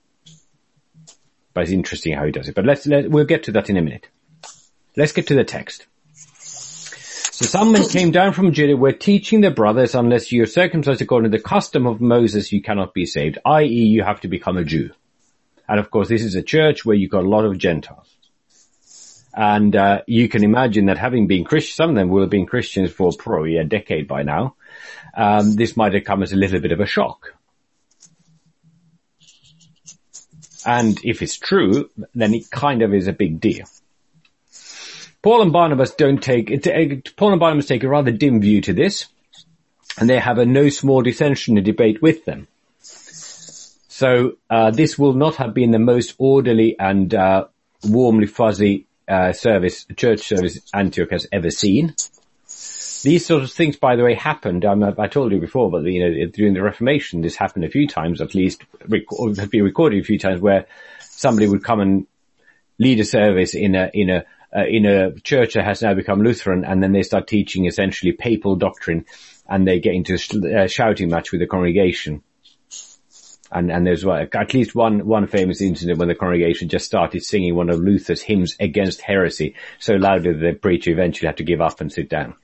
[1.53, 2.55] But it's interesting how he does it.
[2.55, 4.09] But let's, let, we'll get to that in a minute.
[4.97, 5.87] Let's get to the text.
[7.33, 11.01] So some men came down from Judah were teaching their brothers, unless you are circumcised
[11.01, 13.67] according to the custom of Moses, you cannot be saved, i.e.
[13.67, 14.91] you have to become a Jew.
[15.67, 18.15] And of course this is a church where you've got a lot of Gentiles.
[19.35, 22.45] And uh, you can imagine that having been Christian, some of them will have been
[22.45, 24.57] Christians for probably a decade by now.
[25.17, 27.35] Um, this might have come as a little bit of a shock.
[30.67, 33.65] And if it's true, then it kind of is a big deal.
[35.23, 36.49] Paul and Barnabas don't take,
[37.17, 39.07] Paul and Barnabas take a rather dim view to this,
[39.99, 42.49] and they have a no small dissension and debate with them.
[42.81, 47.47] So uh, this will not have been the most orderly and uh,
[47.85, 51.95] warmly fuzzy uh, service, church service Antioch has ever seen.
[53.05, 54.65] These sort of things, by the way, happened.
[54.65, 57.87] Um, I told you before, but you know, during the Reformation, this happened a few
[57.87, 59.03] times, at least, rec-
[59.37, 60.67] has been recorded a few times, where
[61.01, 62.07] somebody would come and
[62.79, 66.23] lead a service in a in a uh, in a church that has now become
[66.23, 69.07] Lutheran, and then they start teaching essentially papal doctrine,
[69.49, 72.23] and they get into a sh- uh, shouting match with the congregation.
[73.51, 77.55] And, and there's at least one, one famous incident when the congregation just started singing
[77.55, 81.61] one of Luther's hymns against heresy so loudly that the preacher eventually had to give
[81.61, 82.35] up and sit down.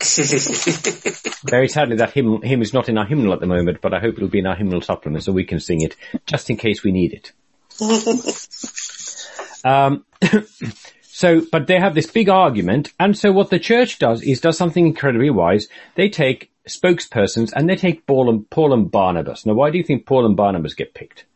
[1.44, 4.00] Very sadly that hymn, hymn is not in our hymnal at the moment, but I
[4.00, 5.96] hope it'll be in our hymnal supplement so we can sing it
[6.26, 7.32] just in case we need it.
[9.64, 10.04] um,
[11.20, 14.56] So, but they have this big argument, and so what the church does is does
[14.56, 15.68] something incredibly wise.
[15.94, 19.44] They take spokespersons and they take Paul and, Paul and Barnabas.
[19.44, 21.26] Now, why do you think Paul and Barnabas get picked?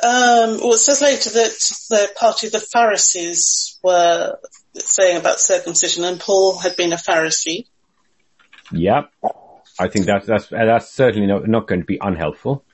[0.00, 1.56] Um, well, it says later that
[1.90, 4.38] the party of the Pharisees were
[4.76, 7.66] saying about circumcision, and Paul had been a Pharisee.
[8.70, 9.06] Yeah,
[9.76, 12.64] I think that's that's that's certainly not, not going to be unhelpful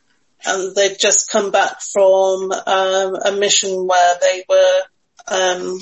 [0.47, 4.81] and they've just come back from um, a mission where they were
[5.29, 5.79] um,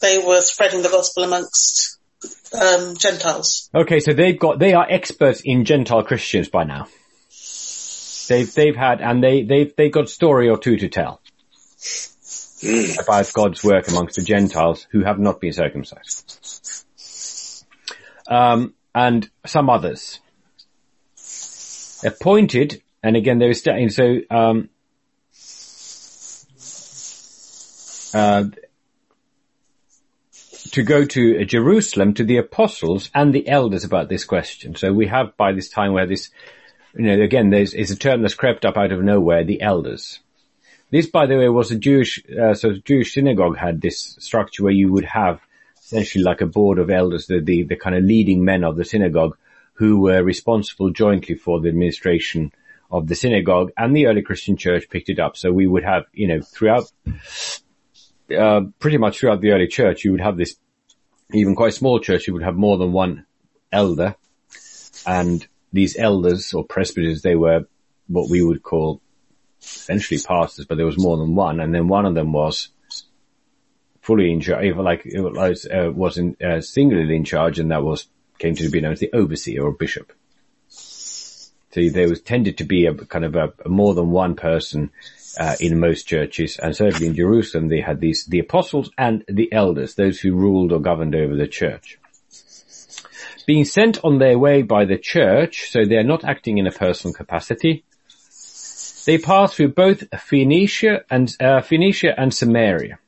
[0.00, 1.98] they were spreading the gospel amongst
[2.58, 3.70] um, Gentiles.
[3.74, 6.86] Okay, so they've got they are experts in Gentile Christians by now.
[8.28, 11.20] They've they've had and they they've they've got story or two to tell
[13.02, 16.84] about God's work amongst the Gentiles who have not been circumcised,
[18.28, 20.20] um, and some others
[22.04, 24.68] appointed and again, there is, so, um,
[28.12, 28.44] uh,
[30.72, 34.74] to go to Jerusalem to the apostles and the elders about this question.
[34.76, 36.30] So we have by this time where this,
[36.94, 40.20] you know, again, there's is a term that's crept up out of nowhere, the elders.
[40.90, 44.72] This, by the way, was a Jewish, uh, so Jewish synagogue had this structure where
[44.72, 45.40] you would have
[45.82, 48.84] essentially like a board of elders, the, the, the kind of leading men of the
[48.84, 49.36] synagogue
[49.74, 52.52] who were responsible jointly for the administration
[52.90, 55.36] of the synagogue and the early Christian church picked it up.
[55.36, 56.90] So we would have, you know, throughout,
[58.36, 60.56] uh, pretty much throughout the early church, you would have this,
[61.32, 63.26] even quite small church, you would have more than one
[63.70, 64.16] elder
[65.06, 67.66] and these elders or presbyters, they were
[68.08, 69.00] what we would call
[69.62, 71.60] essentially pastors, but there was more than one.
[71.60, 72.70] And then one of them was
[74.00, 78.08] fully in charge, like it was, uh, was uh, singularly in charge and that was,
[78.38, 80.12] came to be known as the overseer or bishop.
[81.72, 84.90] So there was tended to be a kind of a, a more than one person
[85.38, 89.52] uh, in most churches, and certainly in Jerusalem they had these the apostles and the
[89.52, 91.98] elders, those who ruled or governed over the church.
[93.46, 97.14] Being sent on their way by the church, so they're not acting in a personal
[97.14, 97.84] capacity.
[99.06, 102.98] They pass through both Phoenicia and uh, Phoenicia and Samaria.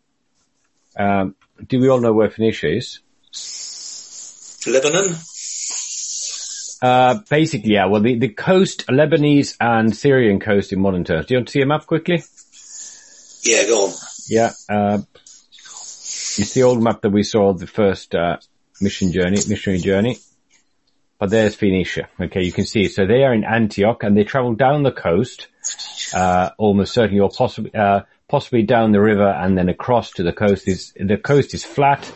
[0.97, 1.35] Um,
[1.67, 3.01] do we all know where Phoenicia is?
[4.67, 5.17] Lebanon.
[6.83, 7.87] Uh, basically, yeah.
[7.87, 11.27] Well, the, the coast, Lebanese and Syrian coast in modern terms.
[11.27, 12.25] Do you want to see a map quickly?
[13.45, 13.93] Yeah, go on.
[14.29, 14.51] Yeah.
[14.69, 14.99] Uh,
[15.55, 18.39] it's the old map that we saw the first, uh,
[18.81, 20.19] mission journey, missionary journey.
[21.21, 22.09] But there's Phoenicia.
[22.21, 22.89] Okay, you can see.
[22.89, 25.47] So they are in Antioch and they travel down the coast,
[26.13, 30.33] uh, almost certainly or possibly, uh, possibly down the river and then across to the
[30.33, 30.67] coast.
[30.67, 32.13] Is, the coast is flat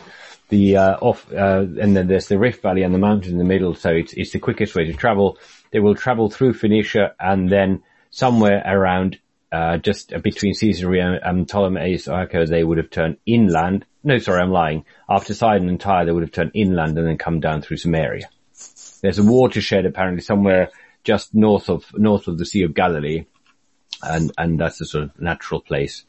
[0.49, 3.43] the uh, off, uh, and then there's the Rift Valley and the mountain in the
[3.43, 3.75] middle.
[3.75, 5.37] So it's it's the quickest way to travel.
[5.71, 9.19] They will travel through Phoenicia and then somewhere around
[9.51, 14.85] uh, just between Caesarea and Ptolemais, they would have turned inland, no, sorry, I'm lying.
[15.09, 18.29] After Sidon and Tyre, they would have turned inland and then come down through Samaria.
[19.01, 20.69] There's a watershed apparently somewhere
[21.03, 23.25] just north of, north of the Sea of Galilee.
[24.01, 26.05] And, and that's a sort of natural place,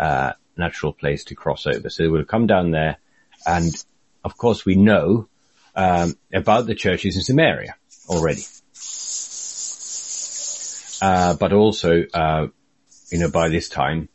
[0.00, 1.90] uh, natural place to cross over.
[1.90, 2.96] So they would have come down there
[3.46, 3.72] and
[4.24, 5.28] of course we know,
[5.74, 7.76] um, about the churches in Samaria
[8.08, 8.42] already.
[11.00, 12.46] Uh, but also, uh,
[13.10, 14.08] you know, by this time,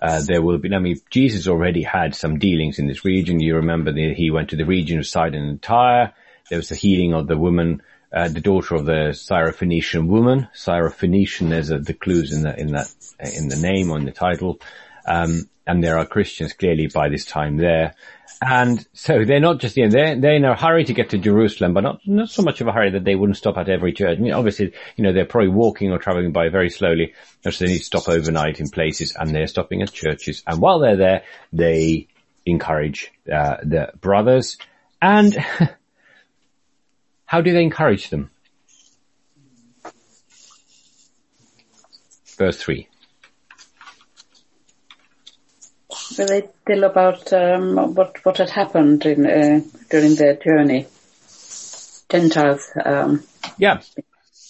[0.00, 3.40] uh, there will be, I mean, Jesus already had some dealings in this region.
[3.40, 6.12] You remember that he went to the region of Sidon and Tyre.
[6.50, 10.48] There was the healing of the woman, uh, the daughter of the Syrophoenician woman.
[10.54, 14.60] Syrophoenician, there's a, the clues in the, in that, in the name on the title.
[15.08, 17.94] Um, and there are Christians clearly by this time there.
[18.40, 21.18] And so they're not just, you know, they're, they're in a hurry to get to
[21.18, 23.92] Jerusalem, but not, not so much of a hurry that they wouldn't stop at every
[23.92, 24.18] church.
[24.18, 27.72] I mean, obviously, you know, they're probably walking or traveling by very slowly, so they
[27.72, 30.42] need to stop overnight in places and they're stopping at churches.
[30.46, 32.06] And while they're there, they
[32.46, 34.56] encourage, uh, the brothers.
[35.02, 35.36] And
[37.26, 38.30] how do they encourage them?
[42.38, 42.88] Verse three.
[46.18, 50.86] Will they tell about um, what what had happened in, uh, during their journey?
[52.10, 52.70] Gentiles.
[52.84, 53.22] Um,
[53.58, 53.82] yeah,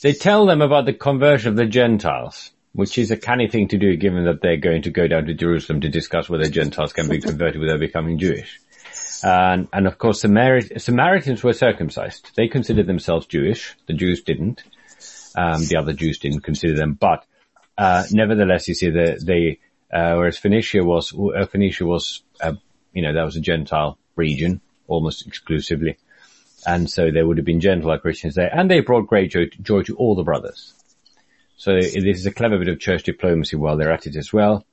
[0.03, 3.79] they tell them about the conversion of the Gentiles, which is a canny thing to
[3.79, 7.09] do, given that they're going to go down to Jerusalem to discuss whether Gentiles can
[7.09, 8.61] be converted without becoming Jewish.
[9.23, 12.31] And, and of course, Samari- Samaritans were circumcised.
[12.37, 13.75] They considered themselves Jewish.
[13.87, 14.63] The Jews didn't.
[15.37, 17.25] Um, the other Jews didn't consider them, but
[17.77, 19.59] uh, nevertheless, you see, they, they
[19.93, 22.55] uh, whereas Phoenicia was, uh, Phoenicia was, uh,
[22.93, 25.97] you know, that was a Gentile region almost exclusively.
[26.67, 29.83] And so there would have been Gentile Christians there and they brought great joy, joy
[29.83, 30.75] to all the brothers.
[31.57, 34.65] So this is a clever bit of church diplomacy while they're at it as well.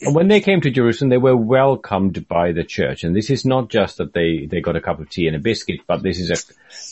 [0.00, 3.04] And when they came to Jerusalem, they were welcomed by the church.
[3.04, 5.38] And this is not just that they, they got a cup of tea and a
[5.38, 6.36] biscuit, but this is a,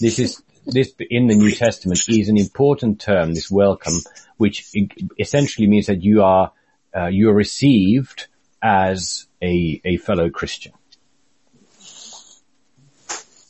[0.01, 3.95] this is, this in the New Testament is an important term, this welcome,
[4.37, 4.71] which
[5.19, 6.53] essentially means that you are
[6.94, 8.28] uh, you're received
[8.62, 10.72] as a, a fellow Christian.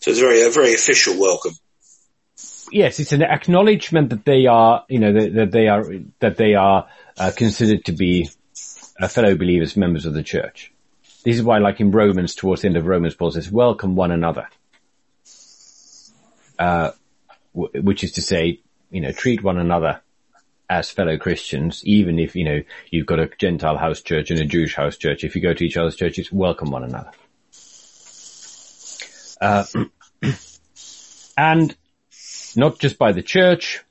[0.01, 1.53] So it's a very, a very official welcome.
[2.71, 5.85] Yes, it's an acknowledgement that they are, you know, that, that they are,
[6.19, 8.29] that they are uh, considered to be
[9.01, 10.73] uh, fellow believers, members of the church.
[11.25, 14.11] This is why, like in Romans, towards the end of Romans, Paul says, welcome one
[14.11, 14.49] another.
[16.59, 16.91] Uh,
[17.55, 20.03] w- which is to say, you know, treat one another
[20.69, 24.45] as fellow Christians, even if, you know, you've got a Gentile house church and a
[24.45, 27.11] Jewish house church, if you go to each other's churches, welcome one another.
[29.41, 29.65] Uh,
[31.37, 31.77] and
[32.57, 33.83] not just by the church,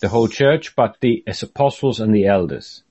[0.00, 2.82] the whole church, but the apostles and the elders.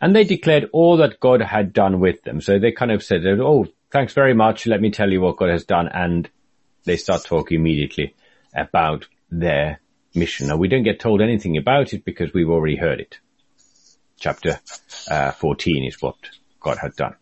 [0.00, 2.40] And they declared all that God had done with them.
[2.40, 4.66] So they kind of said, oh, thanks very much.
[4.66, 5.88] Let me tell you what God has done.
[5.88, 6.28] And
[6.84, 8.14] they start talking immediately
[8.54, 9.80] about their
[10.14, 10.48] mission.
[10.48, 13.18] Now we don't get told anything about it because we've already heard it.
[14.18, 14.60] Chapter
[15.10, 16.16] uh, 14 is what
[16.60, 17.16] God had done.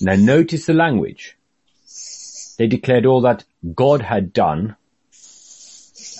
[0.00, 1.36] Now notice the language.
[2.58, 4.76] They declared all that God had done,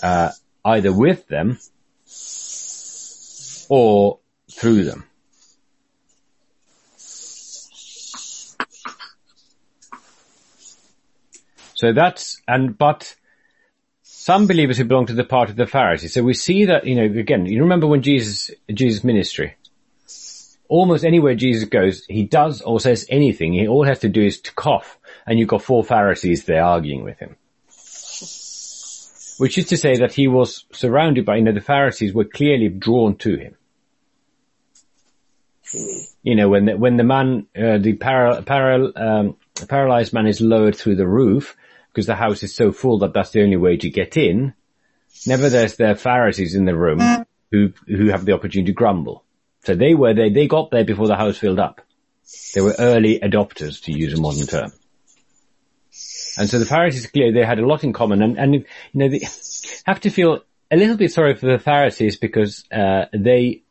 [0.01, 0.31] uh,
[0.65, 1.59] either with them
[3.69, 4.19] or
[4.51, 5.05] through them.
[11.75, 13.15] So that's, and, but
[14.23, 16.13] some believers who belong to the part of the Pharisees.
[16.13, 19.57] So we see that, you know, again, you remember when Jesus, Jesus ministry,
[20.69, 24.39] almost anywhere Jesus goes, he does or says anything, he all has to do is
[24.39, 27.35] to cough, and you've got four Pharisees there arguing with him.
[29.39, 32.69] Which is to say that he was surrounded by, you know, the Pharisees were clearly
[32.69, 33.57] drawn to him.
[36.23, 39.35] You know, when the, when the man, uh, the para, para, um,
[39.67, 41.57] paralyzed man is lowered through the roof,
[41.93, 44.55] because the house is so full that that's the only way to get in.
[45.27, 46.99] Nevertheless, there are Pharisees in the room
[47.51, 49.23] who, who have the opportunity to grumble.
[49.63, 51.81] So they were there, they got there before the house filled up.
[52.55, 54.71] They were early adopters, to use a modern term.
[56.37, 59.07] And so the Pharisees clearly, they had a lot in common and, and, you know,
[59.07, 59.21] they
[59.85, 63.61] have to feel a little bit sorry for the Pharisees because, uh, they,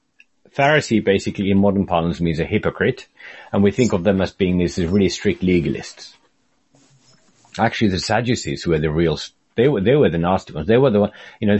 [0.56, 3.08] Pharisee basically in modern parlance means a hypocrite
[3.52, 6.14] and we think of them as being these really strict legalists.
[7.58, 9.18] Actually, the Sadducees were the real,
[9.56, 10.66] they were, they were the nasty ones.
[10.66, 11.58] They were the one, you know,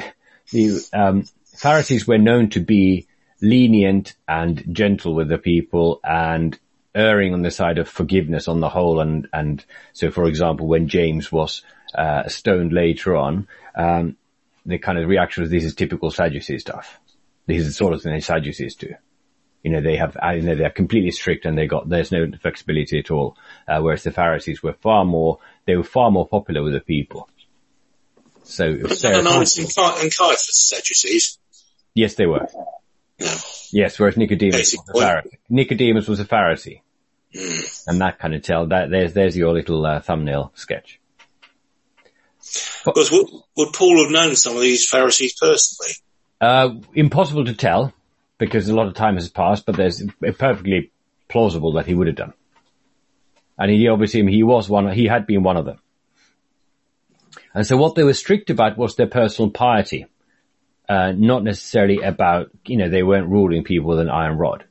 [0.51, 1.25] the, um,
[1.57, 3.07] Pharisees were known to be
[3.41, 6.59] lenient and gentle with the people and
[6.95, 9.01] erring on the side of forgiveness on the whole.
[9.01, 11.63] And, and so for example, when James was,
[11.95, 14.17] uh, stoned later on, um,
[14.65, 16.99] the kind of reaction was this is typical Sadducee stuff.
[17.47, 18.95] This is the sort of thing the Sadducees do.
[19.63, 22.99] You know, they have, you know, they're completely strict and they got, there's no flexibility
[22.99, 23.37] at all.
[23.69, 27.29] Uh, whereas the Pharisees were far more, they were far more popular with the people.
[28.45, 29.67] So, it was Ananias and,
[30.03, 31.39] and Caiaphas Sadducees.
[31.95, 32.49] yes, they were.
[33.21, 33.37] No.
[33.71, 34.93] Yes, whereas Nicodemus was a.
[34.93, 35.39] Pharisee.
[35.49, 36.81] Nicodemus was a Pharisee.
[37.35, 37.61] Hmm.
[37.87, 41.01] And that kind of tell that there's, there's your little uh, thumbnail sketch.
[42.85, 45.93] Because would, would Paul have known some of these Pharisees personally?
[46.41, 47.93] Uh, impossible to tell
[48.39, 50.03] because a lot of time has passed, but there's
[50.39, 50.91] perfectly
[51.29, 52.33] plausible that he would have done.
[53.59, 55.79] And he obviously, he was one, he had been one of them.
[57.55, 60.07] And so what they were strict about was their personal piety.
[60.89, 64.65] Uh, not necessarily about, you know, they weren't ruling people with an iron rod.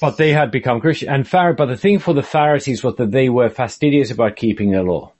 [0.00, 1.08] But they had become Christian.
[1.08, 4.72] And Phar- but the thing for the Pharisees was that they were fastidious about keeping
[4.72, 5.12] the law.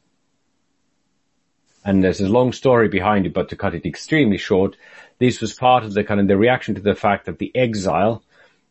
[1.84, 4.76] And there's a long story behind it, but to cut it extremely short,
[5.18, 8.22] this was part of the kind of the reaction to the fact that the exile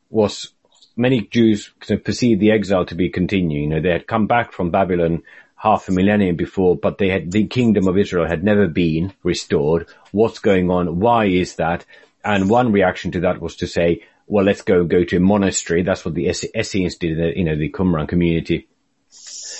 [0.09, 0.53] was,
[0.95, 1.71] many Jews
[2.03, 3.63] perceived the exile to be continuing.
[3.63, 5.23] You know, they had come back from Babylon
[5.55, 9.87] half a millennium before, but they had, the kingdom of Israel had never been restored.
[10.11, 10.99] What's going on?
[10.99, 11.85] Why is that?
[12.23, 15.83] And one reaction to that was to say, well, let's go, go to a monastery.
[15.83, 18.67] That's what the Ess- Essenes did, you know, the Qumran community.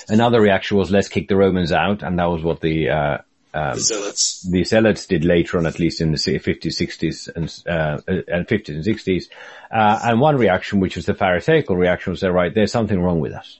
[0.08, 3.18] Another reaction was let's kick the Romans out, and that was what the, uh,
[3.56, 4.42] the Zealots.
[4.42, 8.70] the Zealots did later on, at least in the 50s, 60s, and, uh, and 50s
[8.70, 9.30] and 60s.
[9.72, 13.20] Uh, and one reaction, which was the Pharisaical reaction, was that, right, there's something wrong
[13.20, 13.60] with us.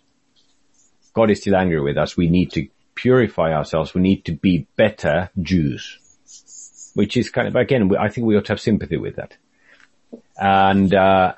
[1.14, 2.18] God is still angry with us.
[2.18, 3.94] We need to purify ourselves.
[3.94, 5.98] We need to be better Jews.
[6.94, 9.36] Which is kind of, again, I think we ought to have sympathy with that.
[10.38, 11.34] And, uh,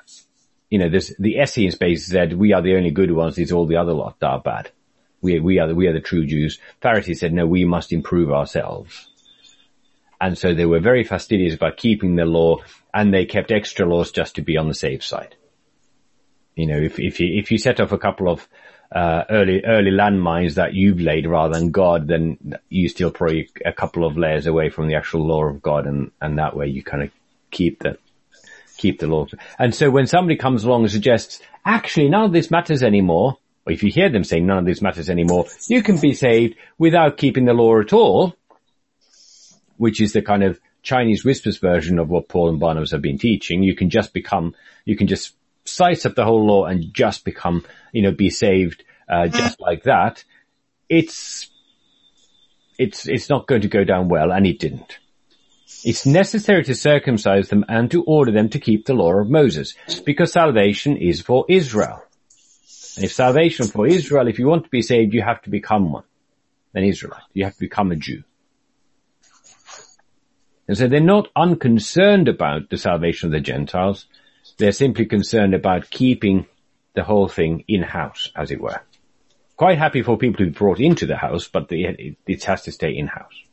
[0.70, 3.36] you know, this, the Essenes basically said, we are the only good ones.
[3.36, 4.70] These all the other lot are bad.
[5.20, 6.60] We, we are the, we are the true Jews.
[6.80, 9.08] Pharisees said, no, we must improve ourselves.
[10.20, 12.58] And so they were very fastidious about keeping the law
[12.92, 15.36] and they kept extra laws just to be on the safe side.
[16.56, 18.48] You know, if, if you, if you set off a couple of,
[18.90, 23.72] uh, early, early landmines that you've laid rather than God, then you still probably a
[23.72, 26.82] couple of layers away from the actual law of God and, and that way you
[26.82, 27.10] kind of
[27.50, 27.98] keep the,
[28.76, 29.26] keep the law.
[29.58, 33.38] And so when somebody comes along and suggests, actually none of this matters anymore,
[33.68, 36.56] or if you hear them saying none of this matters anymore, you can be saved
[36.78, 38.34] without keeping the law at all,
[39.76, 43.18] which is the kind of Chinese whispers version of what Paul and Barnabas have been
[43.18, 43.62] teaching.
[43.62, 44.54] You can just become,
[44.86, 45.34] you can just
[45.66, 47.62] size up the whole law and just become,
[47.92, 50.24] you know, be saved, uh, just like that.
[50.88, 51.50] It's,
[52.78, 54.98] it's, it's not going to go down well and it didn't.
[55.84, 59.74] It's necessary to circumcise them and to order them to keep the law of Moses
[60.06, 62.02] because salvation is for Israel.
[62.98, 65.92] And if salvation for Israel, if you want to be saved, you have to become
[65.92, 66.02] one,
[66.74, 67.22] an Israelite.
[67.32, 68.24] You have to become a Jew.
[70.66, 74.06] And so they're not unconcerned about the salvation of the Gentiles.
[74.56, 76.46] They're simply concerned about keeping
[76.96, 78.80] the whole thing in-house, as it were.
[79.56, 82.72] Quite happy for people to be brought into the house, but the, it, has to
[82.72, 83.44] stay in-house.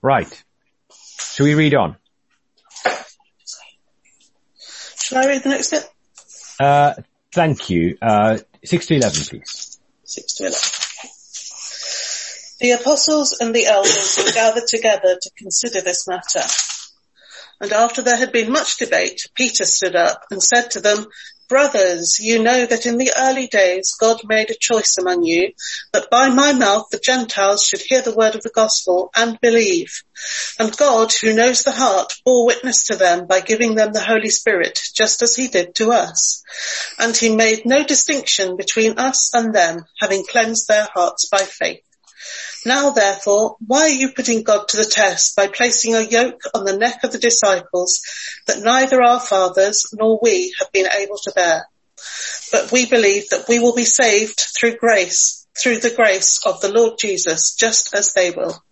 [0.00, 0.44] Right.
[1.34, 1.96] Shall we read on?
[5.08, 5.90] Shall I read the next bit?
[6.60, 6.92] Uh,
[7.32, 7.96] thank you.
[8.02, 9.80] Uh, 6 to 11, please.
[10.04, 10.60] 6 to 11.
[12.60, 16.42] The apostles and the elders were gathered together to consider this matter.
[17.58, 21.06] And after there had been much debate, Peter stood up and said to them,
[21.48, 25.52] Brothers, you know that in the early days God made a choice among you
[25.94, 30.02] that by my mouth the Gentiles should hear the word of the gospel and believe.
[30.58, 34.28] And God, who knows the heart, bore witness to them by giving them the Holy
[34.28, 36.42] Spirit, just as he did to us.
[36.98, 41.87] And he made no distinction between us and them, having cleansed their hearts by faith.
[42.66, 46.64] Now therefore, why are you putting God to the test by placing a yoke on
[46.64, 48.00] the neck of the disciples
[48.46, 51.68] that neither our fathers nor we have been able to bear?
[52.52, 56.72] But we believe that we will be saved through grace, through the grace of the
[56.72, 58.62] Lord Jesus, just as they will.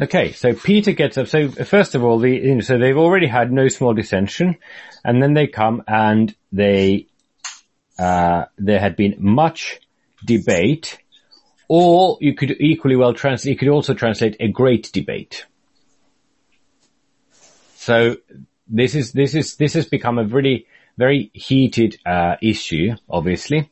[0.00, 1.28] Okay, so Peter gets up.
[1.28, 4.56] So first of all, the, you know, so they've already had no small dissension,
[5.04, 7.08] and then they come and they,
[7.98, 9.80] uh, there had been much
[10.24, 10.98] debate,
[11.74, 15.46] or you could equally well translate, you could also translate a great debate.
[17.76, 18.16] So
[18.68, 20.66] this is, this is, this has become a really,
[20.98, 23.70] very heated, uh, issue, obviously.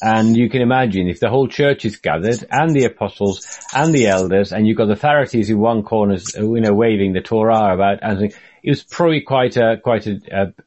[0.00, 4.06] And you can imagine if the whole church is gathered and the apostles and the
[4.06, 7.98] elders and you've got the Pharisees in one corner, you know, waving the Torah about
[8.00, 8.34] and it
[8.64, 10.62] was probably quite a, quite a, a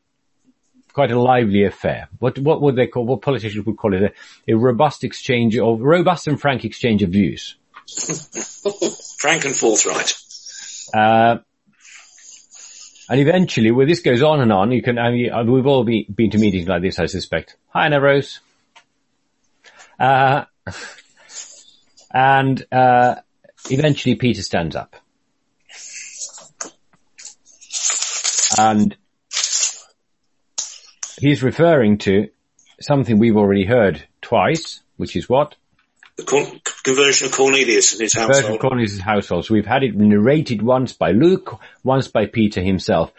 [0.96, 2.08] quite a lively affair.
[2.20, 4.02] What, what would they call, what politicians would call it?
[4.48, 7.56] A, a robust exchange of, robust and frank exchange of views.
[9.20, 10.14] Frank and forthright.
[10.94, 11.40] Uh,
[13.10, 14.72] and eventually, well, this goes on and on.
[14.72, 17.58] You can, I mean, uh, we've all be, been to meetings like this, I suspect.
[17.70, 18.40] Hi, Anna Rose.
[20.00, 20.46] Uh,
[22.14, 23.16] and, uh,
[23.70, 24.96] eventually Peter stands up.
[28.58, 28.96] And
[31.20, 32.30] he's referring to
[32.80, 35.56] something we've already heard twice, which is what?
[36.18, 38.36] The con- conversion of Cornelius and his household.
[38.36, 39.46] Conversion of Cornelius' household.
[39.46, 43.12] So we've had it narrated once by Luke, once by Peter himself.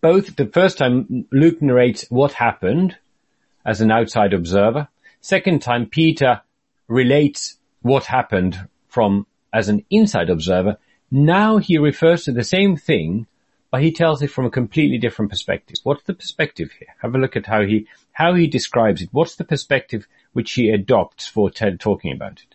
[0.00, 2.96] Both, the first time Luke narrates what happened
[3.64, 4.88] as an outside observer.
[5.20, 6.42] Second time Peter
[6.86, 10.78] relates what happened from as an inside observer.
[11.10, 13.26] Now he refers to the same thing,
[13.76, 15.76] but he tells it from a completely different perspective.
[15.82, 16.88] What's the perspective here?
[17.02, 19.10] Have a look at how he, how he describes it.
[19.12, 22.54] What's the perspective which he adopts for Ted talking about it?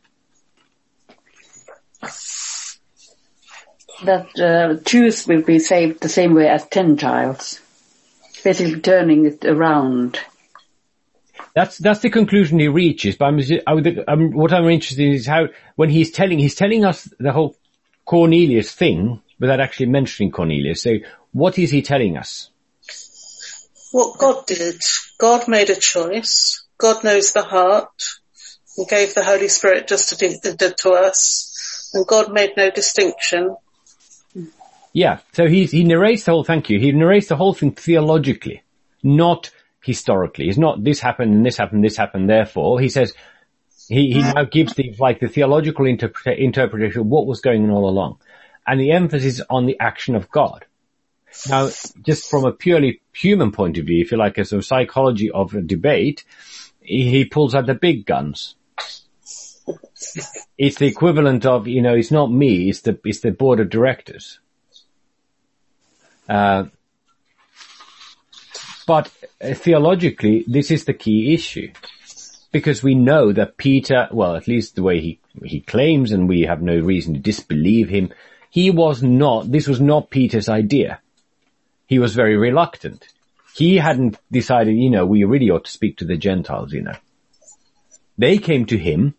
[4.03, 7.61] That uh, Jews will be saved the same way as Gentiles.
[8.43, 10.19] Basically turning it around.
[11.53, 13.15] That's that's the conclusion he reaches.
[13.15, 13.39] But I'm,
[14.07, 17.55] I'm, what I'm interested in is how when he's telling he's telling us the whole
[18.05, 20.83] Cornelius thing without actually mentioning Cornelius.
[20.83, 20.97] So
[21.33, 22.49] what is he telling us?
[23.91, 24.81] What God did.
[25.19, 26.63] God made a choice.
[26.77, 27.89] God knows the heart
[28.77, 31.91] and gave the Holy Spirit just to, to us.
[31.93, 33.57] And God made no distinction.
[34.93, 35.19] Yeah.
[35.33, 36.79] So he, he narrates the whole, thank you.
[36.79, 38.61] He narrates the whole thing theologically,
[39.01, 39.49] not
[39.83, 40.49] historically.
[40.49, 42.79] It's not this happened and this happened, this happened, therefore.
[42.79, 43.13] He says,
[43.87, 47.71] he, he now gives the, like the theological interpre- interpretation of what was going on
[47.71, 48.19] all along.
[48.65, 50.65] And the emphasis on the action of God.
[51.49, 51.69] Now,
[52.03, 55.53] just from a purely human point of view, if you like, as a psychology of
[55.55, 56.23] a debate,
[56.81, 58.55] he pulls out the big guns.
[60.57, 63.69] It's the equivalent of, you know, it's not me, it's the, it's the board of
[63.69, 64.39] directors.
[66.27, 66.65] Uh,
[68.85, 71.71] but uh, theologically, this is the key issue.
[72.51, 76.41] Because we know that Peter, well, at least the way he, he claims, and we
[76.41, 78.11] have no reason to disbelieve him,
[78.51, 80.99] he was not, this was not Peter's idea.
[81.87, 83.07] He was very reluctant.
[83.55, 86.95] He hadn't decided, you know, we really ought to speak to the Gentiles, you know.
[88.17, 89.15] They came to him,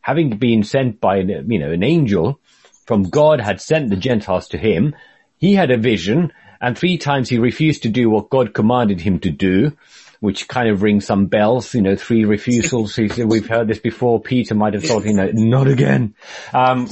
[0.00, 2.40] having been sent by, you know, an angel
[2.86, 4.96] from God had sent the Gentiles to him.
[5.38, 9.18] He had a vision and three times he refused to do what God commanded him
[9.20, 9.76] to do,
[10.20, 12.96] which kind of rings some bells, you know, three refusals.
[12.98, 14.20] We've heard this before.
[14.20, 16.14] Peter might have thought, you know, not again.
[16.52, 16.88] Um,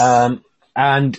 [0.00, 0.44] um,
[0.76, 1.18] and,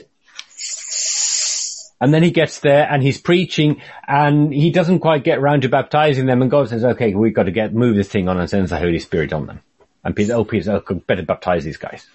[2.01, 5.69] and then he gets there and he's preaching and he doesn't quite get around to
[5.69, 8.49] baptizing them and God says, okay, we've got to get, move this thing on and
[8.49, 9.61] sends the Holy Spirit on them.
[10.03, 12.05] And Peter, oh, Peter, oh, better baptize these guys.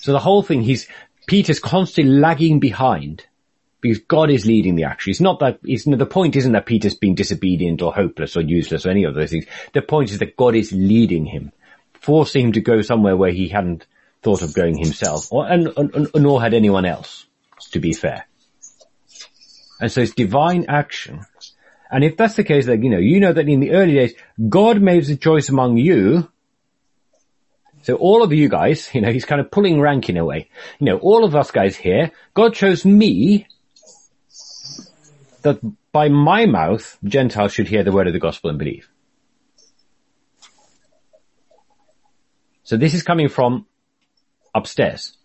[0.00, 0.88] So the whole thing, he's,
[1.26, 3.26] Peter's constantly lagging behind
[3.80, 5.10] because God is leading the action.
[5.10, 8.86] It's not that, it's, the point isn't that Peter's being disobedient or hopeless or useless
[8.86, 9.46] or any of those things.
[9.72, 11.52] The point is that God is leading him,
[12.00, 13.86] forcing him to go somewhere where he hadn't
[14.22, 17.26] thought of going himself or, and, and, nor had anyone else,
[17.72, 18.26] to be fair.
[19.80, 21.20] And so it's divine action.
[21.90, 24.14] And if that's the case, that, you know, you know that in the early days,
[24.48, 26.28] God made the choice among you
[27.88, 30.50] so all of you guys, you know, he's kind of pulling rank in a way.
[30.78, 33.46] You know, all of us guys here, God chose me
[35.40, 35.58] that
[35.90, 38.90] by my mouth, Gentiles should hear the word of the gospel and believe.
[42.64, 43.64] So this is coming from
[44.58, 45.16] upstairs.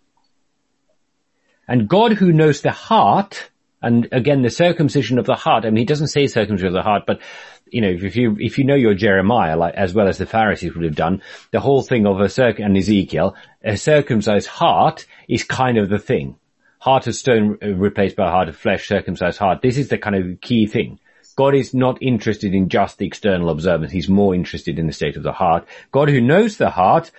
[1.67, 3.49] And God who knows the heart,
[3.81, 6.81] and again, the circumcision of the heart, I mean, he doesn't say circumcision of the
[6.81, 7.19] heart, but
[7.65, 10.75] you know, if you, if you know your Jeremiah, like, as well as the Pharisees
[10.75, 11.21] would have done,
[11.51, 15.99] the whole thing of a circ, and Ezekiel, a circumcised heart is kind of the
[15.99, 16.37] thing
[16.83, 19.61] heart of stone uh, replaced by heart of flesh, circumcised heart.
[19.61, 20.99] This is the kind of key thing.
[21.37, 23.93] God is not interested in just the external observance.
[23.93, 25.65] He's more interested in the state of the heart.
[25.93, 27.09] God who knows the heart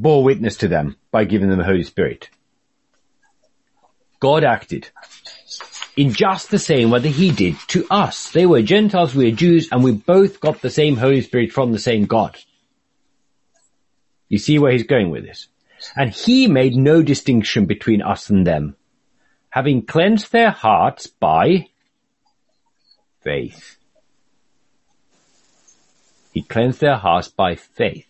[0.00, 2.30] bore witness to them by giving them the Holy Spirit.
[4.20, 4.88] God acted
[5.96, 8.30] in just the same way that he did to us.
[8.30, 11.72] They were Gentiles, we were Jews, and we both got the same Holy Spirit from
[11.72, 12.38] the same God.
[14.28, 15.48] You see where he's going with this?
[15.96, 18.76] And he made no distinction between us and them
[19.50, 21.66] having cleansed their hearts by
[23.22, 23.76] faith.
[26.32, 28.06] He cleansed their hearts by faith.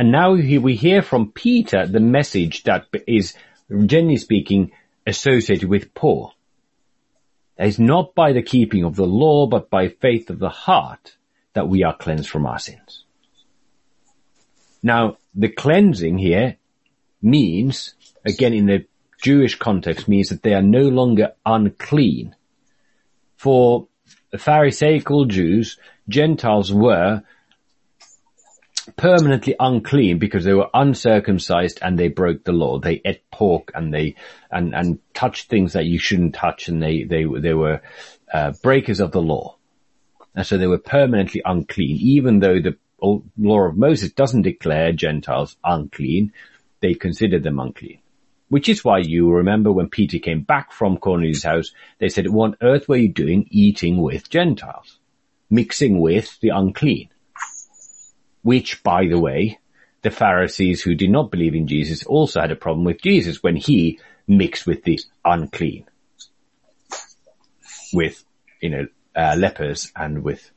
[0.00, 3.34] And now we hear from Peter the message that is,
[3.84, 4.72] generally speaking,
[5.06, 6.32] associated with Paul.
[7.58, 11.18] It is not by the keeping of the law, but by faith of the heart
[11.52, 13.04] that we are cleansed from our sins.
[14.82, 16.56] Now, the cleansing here
[17.20, 17.94] means,
[18.24, 18.86] again in the
[19.20, 22.34] Jewish context means that they are no longer unclean.
[23.36, 23.86] For
[24.30, 25.76] the Pharisaical Jews,
[26.08, 27.22] Gentiles were
[28.96, 32.78] permanently unclean because they were uncircumcised and they broke the law.
[32.78, 34.16] They ate pork and they
[34.50, 37.82] and and touched things that you shouldn't touch, and they they they were
[38.32, 39.56] uh, breakers of the law,
[40.34, 41.96] and so they were permanently unclean.
[42.00, 46.32] Even though the law of Moses doesn't declare Gentiles unclean,
[46.80, 47.98] they considered them unclean.
[48.48, 52.46] Which is why you remember when Peter came back from Cornelius' house, they said, "What
[52.46, 54.98] on earth were you doing, eating with Gentiles,
[55.50, 57.09] mixing with the unclean?"
[58.42, 59.58] Which, by the way,
[60.02, 63.56] the Pharisees who did not believe in Jesus also had a problem with Jesus when
[63.56, 65.86] he mixed with the unclean,
[67.92, 68.24] with,
[68.60, 70.50] you know, uh, lepers and with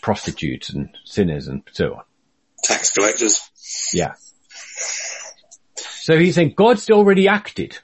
[0.00, 2.02] prostitutes and sinners and so on.
[2.64, 3.50] Tax collectors.
[3.92, 4.14] Yeah.
[5.76, 7.78] So he's saying God's already acted.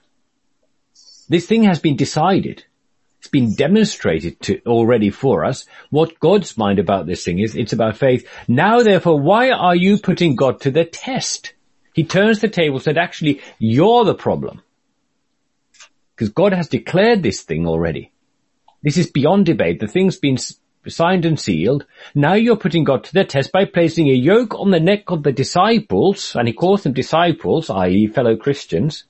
[1.29, 2.65] This thing has been decided.
[3.19, 7.57] It's been demonstrated to already for us what God's mind about this thing is.
[7.57, 8.29] It's about faith.
[8.47, 11.55] Now therefore, why are you putting God to the test?
[11.95, 14.63] He turns the table, said actually, you're the problem.
[16.15, 18.13] Because God has declared this thing already.
[18.83, 19.81] This is beyond debate.
[19.81, 20.39] The thing's been
[20.87, 21.87] signed and sealed.
[22.15, 25.25] Now you're putting God to the test by placing a yoke on the neck of
[25.25, 28.07] the disciples, and he calls them disciples, i.e.
[28.07, 29.05] fellow Christians,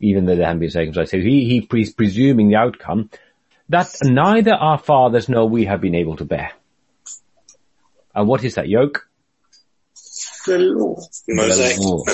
[0.00, 1.10] even though they haven't been circumcised.
[1.10, 3.10] So he, he is presuming the outcome
[3.68, 6.52] that neither our fathers nor we have been able to bear.
[8.14, 9.08] And what is that yoke?
[10.46, 10.96] The law.
[11.26, 12.04] The law.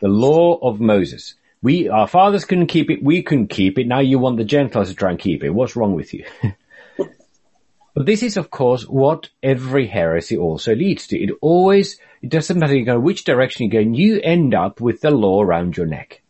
[0.00, 1.34] The law of Moses.
[1.60, 4.88] We, our fathers couldn't keep it, we couldn't keep it, now you want the Gentiles
[4.90, 5.50] to try and keep it.
[5.50, 6.24] What's wrong with you?
[6.96, 11.18] but this is of course what every heresy also leads to.
[11.20, 15.00] It always, it doesn't matter you go which direction you go, you end up with
[15.00, 16.22] the law around your neck.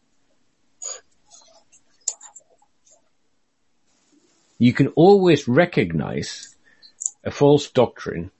[4.59, 6.57] You can always recognize
[7.25, 8.31] a false doctrine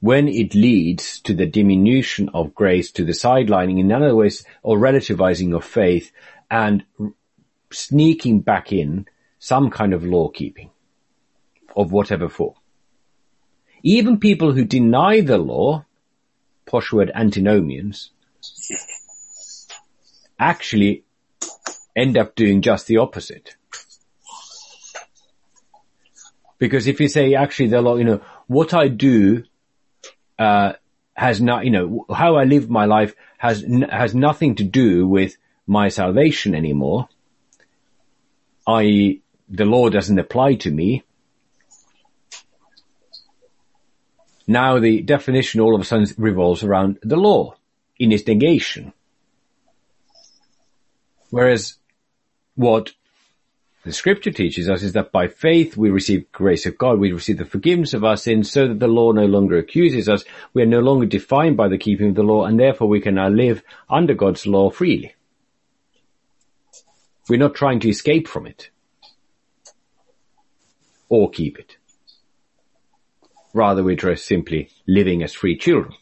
[0.00, 4.78] when it leads to the diminution of grace, to the sidelining, in other ways, or
[4.78, 6.12] relativizing of faith,
[6.50, 6.84] and
[7.72, 9.06] sneaking back in
[9.38, 10.70] some kind of law keeping
[11.74, 12.54] of whatever form.
[13.82, 15.84] Even people who deny the law,
[16.66, 18.10] posh word antinomians,
[20.38, 21.04] actually
[21.94, 23.56] end up doing just the opposite.
[26.58, 29.44] Because if you say actually the law, you know, what I do,
[30.38, 30.72] uh,
[31.16, 35.36] has not, you know, how I live my life has, has nothing to do with
[35.66, 37.08] my salvation anymore.
[38.66, 41.04] I, the law doesn't apply to me.
[44.46, 47.56] Now the definition all of a sudden revolves around the law
[47.98, 48.92] in its negation.
[51.30, 51.76] Whereas
[52.54, 52.92] what
[53.86, 57.38] the scripture teaches us is that by faith we receive grace of God, we receive
[57.38, 60.24] the forgiveness of our sins so that the law no longer accuses us.
[60.52, 63.14] We are no longer defined by the keeping of the law and therefore we can
[63.14, 65.14] now live under God's law freely.
[67.28, 68.70] We're not trying to escape from it
[71.08, 71.76] or keep it.
[73.54, 75.94] Rather we're just simply living as free children.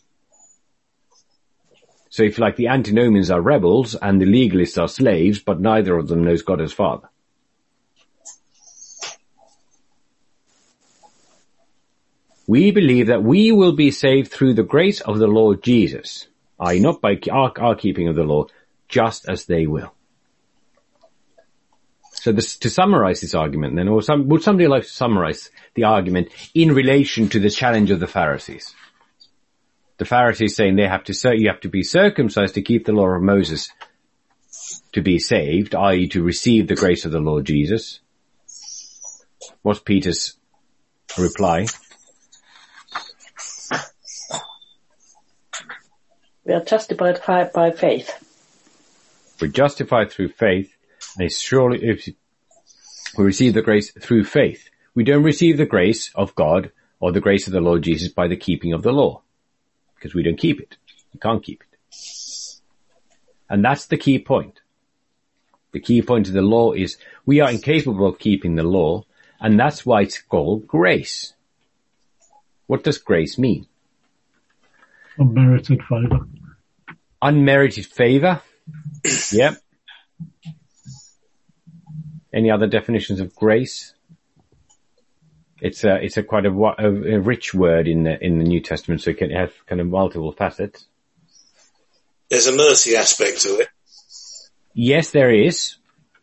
[2.08, 6.08] So if like the antinomians are rebels and the legalists are slaves, but neither of
[6.08, 7.10] them knows God as father.
[12.46, 16.28] We believe that we will be saved through the grace of the Lord Jesus,
[16.60, 16.80] i.e.
[16.80, 18.46] not by our, our keeping of the law,
[18.88, 19.94] just as they will.
[22.12, 25.84] So this, to summarize this argument then, or some, would somebody like to summarize the
[25.84, 28.74] argument in relation to the challenge of the Pharisees?
[29.98, 33.08] The Pharisees saying they have to, you have to be circumcised to keep the law
[33.08, 33.70] of Moses
[34.92, 36.08] to be saved, i.e.
[36.08, 38.00] to receive the grace of the Lord Jesus.
[39.62, 40.34] What's Peter's
[41.18, 41.66] reply?
[46.44, 47.20] We are justified
[47.54, 48.22] by faith.
[49.40, 50.74] We're justified through faith,
[51.18, 52.06] and surely if
[53.16, 54.68] we receive the grace through faith.
[54.94, 56.70] We don't receive the grace of God
[57.00, 59.22] or the grace of the Lord Jesus by the keeping of the law,
[59.94, 60.76] because we don't keep it.
[61.12, 61.78] We can't keep it.
[63.48, 64.60] And that's the key point.
[65.72, 69.04] The key point of the law is we are incapable of keeping the law,
[69.40, 71.32] and that's why it's called grace.
[72.66, 73.66] What does grace mean?
[75.18, 76.26] Unmerited favour.
[77.22, 78.42] Unmerited favour.
[79.32, 79.56] yep.
[82.32, 83.94] Any other definitions of grace?
[85.60, 88.60] It's a it's a quite a, a, a rich word in the in the New
[88.60, 90.86] Testament, so it can have kind of multiple facets.
[92.28, 93.68] There's a mercy aspect to it.
[94.74, 95.76] yes, there is.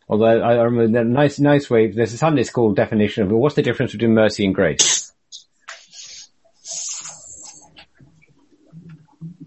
[0.09, 3.61] Although I remember the nice, nice way, there's a Sunday school definition of what's the
[3.61, 5.00] difference between mercy and grace?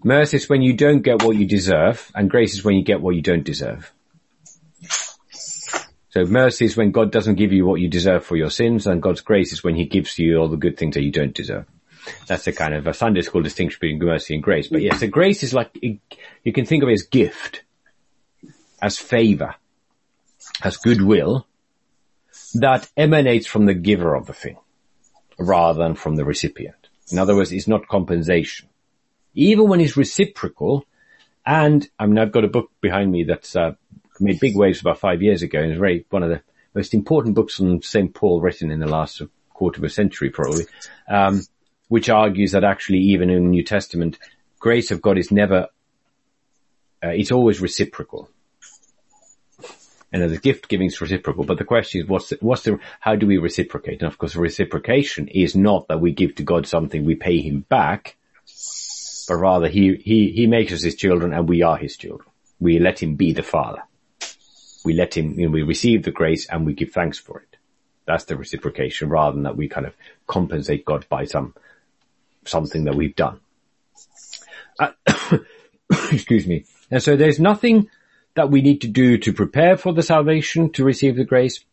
[0.05, 3.01] Mercy is when you don't get what you deserve, and grace is when you get
[3.01, 3.91] what you don't deserve.
[6.09, 9.01] So mercy is when God doesn't give you what you deserve for your sins, and
[9.01, 11.65] God's grace is when He gives you all the good things that you don't deserve.
[12.27, 14.67] That's a kind of a Sunday school distinction between mercy and grace.
[14.67, 17.63] But yes, the grace is like, you can think of it as gift,
[18.79, 19.55] as favor,
[20.61, 21.47] as goodwill,
[22.53, 24.57] that emanates from the giver of the thing,
[25.39, 26.89] rather than from the recipient.
[27.11, 28.69] In other words, it's not compensation.
[29.35, 30.85] Even when it's reciprocal,
[31.45, 33.75] and I mean, I've got a book behind me that's uh,
[34.19, 36.41] made big waves about five years ago, and is very one of the
[36.73, 38.13] most important books on St.
[38.13, 39.21] Paul written in the last
[39.53, 40.65] quarter of a century, probably.
[41.07, 41.41] Um,
[41.87, 44.17] which argues that actually even in the New Testament,
[44.59, 45.67] grace of God is never,
[47.03, 48.29] uh, it's always reciprocal.
[50.11, 53.15] And the gift giving is reciprocal, but the question is what's the, what's the, how
[53.15, 54.01] do we reciprocate?
[54.01, 57.65] And of course reciprocation is not that we give to God something, we pay him
[57.67, 58.15] back,
[59.27, 62.29] but rather he, he, he makes us his children and we are his children.
[62.59, 63.83] We let him be the father.
[64.83, 67.57] We let him, you know, we receive the grace and we give thanks for it.
[68.05, 69.95] That's the reciprocation rather than that we kind of
[70.27, 71.55] compensate God by some
[72.45, 73.39] something that we've done.
[74.79, 74.91] Uh,
[76.11, 76.65] excuse me.
[76.91, 77.89] And so there's nothing
[78.35, 81.63] that we need to do to prepare for the salvation to receive the grace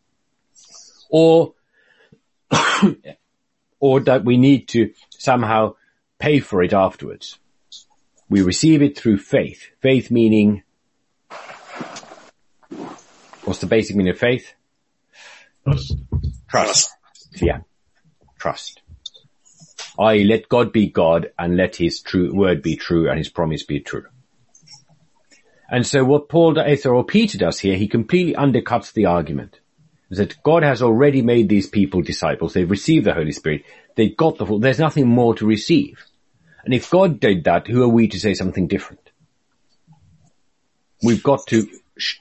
[1.09, 1.53] or,
[3.79, 5.75] or that we need to somehow
[6.17, 7.37] pay for it afterwards.
[8.33, 9.69] We receive it through faith.
[9.79, 10.63] Faith meaning,
[13.43, 14.55] what's the basic meaning of faith?
[15.63, 15.97] Trust.
[16.49, 16.89] Trust.
[17.35, 17.59] Yeah.
[18.39, 18.81] Trust.
[19.99, 23.61] I let God be God and let his true word be true and his promise
[23.61, 24.07] be true.
[25.69, 29.59] And so what Paul does, eh, or Peter does here, he completely undercuts the argument
[30.09, 32.53] that God has already made these people disciples.
[32.53, 33.63] They've received the Holy Spirit.
[33.93, 36.03] They've got the full, there's nothing more to receive.
[36.63, 39.09] And if God did that, who are we to say something different?
[41.01, 41.67] We've got to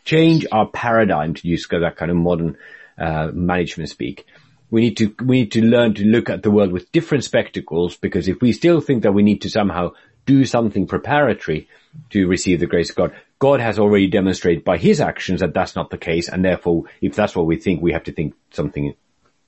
[0.05, 2.59] change our paradigm to use that kind of modern
[2.99, 4.27] uh, management speak
[4.73, 7.95] we need to, we need to learn to look at the world with different spectacles
[7.95, 9.91] because if we still think that we need to somehow
[10.25, 11.69] do something preparatory
[12.09, 15.77] to receive the grace of God, God has already demonstrated by his actions that that's
[15.77, 18.95] not the case and therefore if that's what we think, we have to think something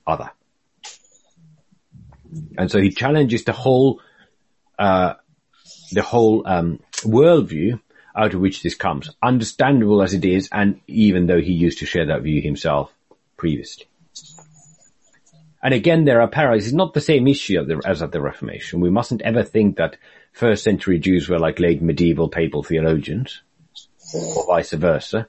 [0.05, 0.29] other.
[2.55, 4.01] And so he challenges the whole,
[4.77, 5.15] uh,
[5.91, 7.79] the whole, um, worldview
[8.15, 11.85] out of which this comes, understandable as it is, and even though he used to
[11.85, 12.93] share that view himself
[13.35, 13.87] previously.
[15.61, 16.65] And again, there are parallels.
[16.65, 18.81] It's not the same issue as at the Reformation.
[18.81, 19.97] We mustn't ever think that
[20.31, 23.41] first century Jews were like late medieval papal theologians
[24.13, 25.27] or vice versa.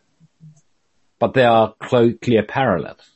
[1.18, 3.15] But there are clear parallels.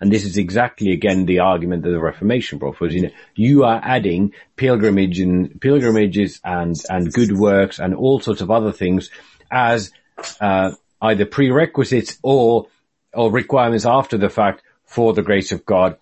[0.00, 2.94] And this is exactly again the argument that the Reformation brought forward.
[2.94, 8.40] You know, you are adding pilgrimage and pilgrimages and, and good works and all sorts
[8.40, 9.10] of other things
[9.50, 9.92] as,
[10.40, 10.72] uh,
[11.02, 12.68] either prerequisites or,
[13.12, 15.96] or requirements after the fact for the grace of God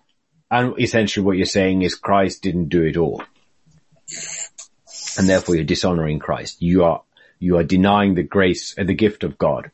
[0.51, 3.23] and essentially what you're saying is Christ didn't do it all.
[5.17, 6.61] And therefore you're dishonoring Christ.
[6.61, 7.03] You are,
[7.37, 9.71] you are denying the grace and the gift of God.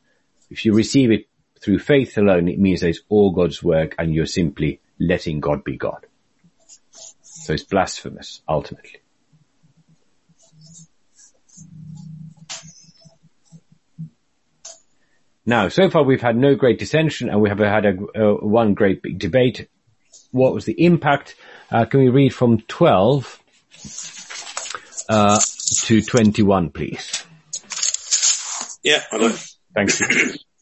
[0.49, 1.27] If you receive it
[1.61, 5.63] through faith alone, it means that it's all God's work and you're simply letting God
[5.63, 6.05] be God.
[7.21, 9.01] So it's blasphemous, ultimately.
[15.45, 18.73] Now, so far we've had no great dissension and we have had a, uh, one
[18.73, 19.67] great big debate
[20.35, 21.35] what was the impact?
[21.71, 23.41] Uh, can we read from 12
[25.09, 25.39] uh,
[25.83, 27.23] to 21, please?
[28.83, 29.33] Yeah, hello.
[29.73, 30.33] Thank you.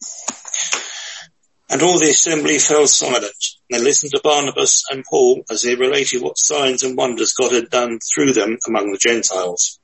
[1.74, 3.34] and all the assembly fell silent.
[3.72, 7.72] They listened to Barnabas and Paul as they related what signs and wonders God had
[7.72, 9.80] done through them among the Gentiles.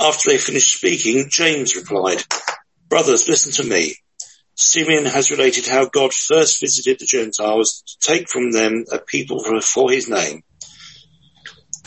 [0.00, 2.22] After they finished speaking, James replied,
[2.88, 3.96] Brothers, listen to me.
[4.54, 9.42] Simeon has related how God first visited the Gentiles to take from them a people
[9.60, 10.44] for his name.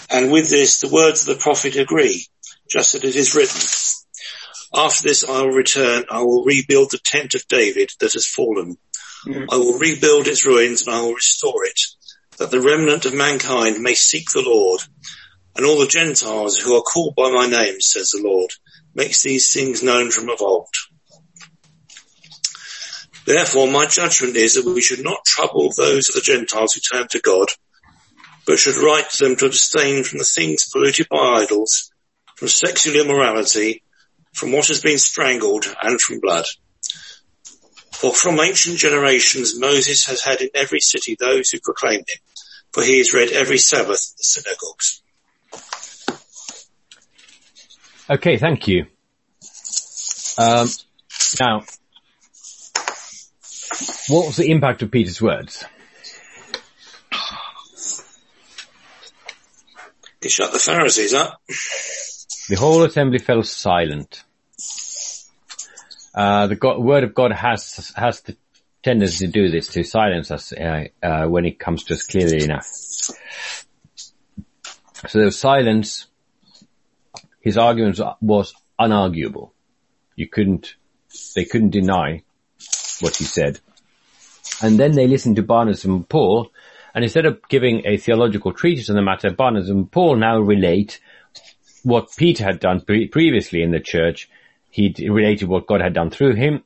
[0.09, 2.25] And with this, the words of the prophet agree,
[2.69, 3.61] just as it is written.
[4.73, 8.77] After this I will return, I will rebuild the tent of David that has fallen.
[9.25, 9.47] Mm.
[9.51, 11.79] I will rebuild its ruins and I will restore it,
[12.37, 14.81] that the remnant of mankind may seek the Lord.
[15.55, 18.51] And all the Gentiles who are called by my name, says the Lord,
[18.95, 20.69] makes these things known from of old.
[23.25, 27.07] Therefore, my judgment is that we should not trouble those of the Gentiles who turn
[27.09, 27.49] to God,
[28.47, 31.91] but should write to them to abstain from the things polluted by idols,
[32.37, 33.83] from sexual immorality,
[34.33, 36.45] from what has been strangled and from blood.
[37.91, 42.19] For from ancient generations Moses has had in every city those who proclaim him,
[42.71, 45.01] for he is read every Sabbath in the synagogues.
[48.09, 48.87] Okay, thank you.
[50.37, 50.67] Um,
[51.39, 51.63] now,
[54.09, 55.63] what was the impact of Peter's words?
[60.21, 61.41] He shut the Pharisees up.
[62.51, 64.25] The whole assembly fell silent.
[66.13, 68.35] Uh, the God, word of God has has the
[68.83, 72.43] tendency to do this, to silence us uh, uh, when it comes to us clearly
[72.43, 72.65] enough.
[72.65, 73.13] So
[75.13, 76.07] there was silence.
[77.39, 79.51] His argument was unarguable.
[80.17, 80.75] You couldn't,
[81.35, 82.23] they couldn't deny
[82.99, 83.61] what he said.
[84.61, 86.51] And then they listened to Barnabas and Paul,
[86.93, 90.99] and instead of giving a theological treatise on the matter, Barnabas and Paul now relate
[91.83, 94.29] what Peter had done pre- previously in the church.
[94.69, 96.63] He related what God had done through him,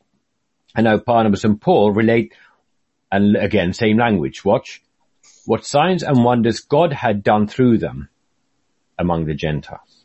[0.76, 2.34] and now Barnabas and Paul relate,
[3.12, 4.82] and again, same language, watch,
[5.46, 8.10] what signs and wonders God had done through them
[9.00, 10.04] among the Gentiles.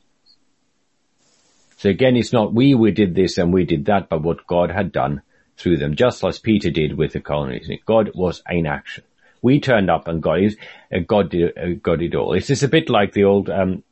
[1.76, 4.70] So again, it's not we, we did this and we did that, but what God
[4.70, 5.22] had done
[5.56, 7.68] through them, just as Peter did with the Cornelius.
[7.86, 9.04] God was in action.
[9.42, 10.56] We turned up and God is,
[10.94, 12.34] uh, God did, uh, God did all.
[12.34, 13.82] It's just a bit like the old, um,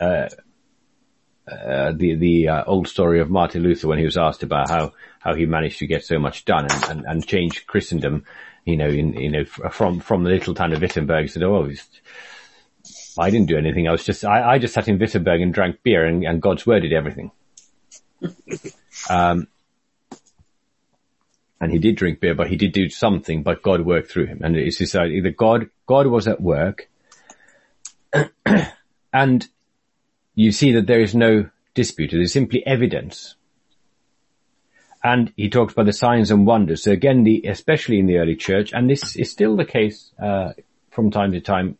[0.00, 0.28] uh,
[1.46, 4.92] uh, the the uh, old story of Martin Luther when he was asked about how
[5.20, 8.24] how he managed to get so much done and, and, and change Christendom,
[8.64, 11.22] you know, in you know from from the little town of Wittenberg.
[11.22, 11.68] He said, "Oh,
[13.18, 13.88] I didn't do anything.
[13.88, 16.66] I was just, I, I just sat in Wittenberg and drank beer and, and God's
[16.66, 17.30] word did everything.
[19.10, 19.46] um,
[21.60, 24.40] and he did drink beer, but he did do something, but God worked through him.
[24.42, 26.88] And it's this idea that God, God was at work
[29.12, 29.48] and
[30.34, 32.12] you see that there is no dispute.
[32.12, 33.36] It is simply evidence.
[35.02, 36.82] And he talks about the signs and wonders.
[36.82, 40.52] So again, the, especially in the early church, and this is still the case, uh,
[40.90, 41.76] from time to time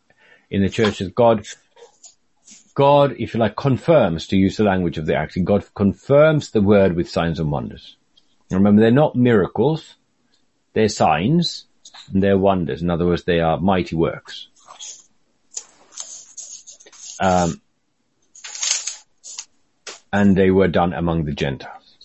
[0.51, 1.47] in the churches, God,
[2.75, 6.61] God, if you like, confirms, to use the language of the Acts, God confirms the
[6.61, 7.97] word with signs and wonders.
[8.51, 9.95] And remember, they're not miracles,
[10.75, 11.67] they're signs,
[12.13, 12.83] and they're wonders.
[12.83, 14.49] In other words, they are mighty works.
[17.21, 17.63] Um,
[20.15, 21.99] and they were done among the Gentiles.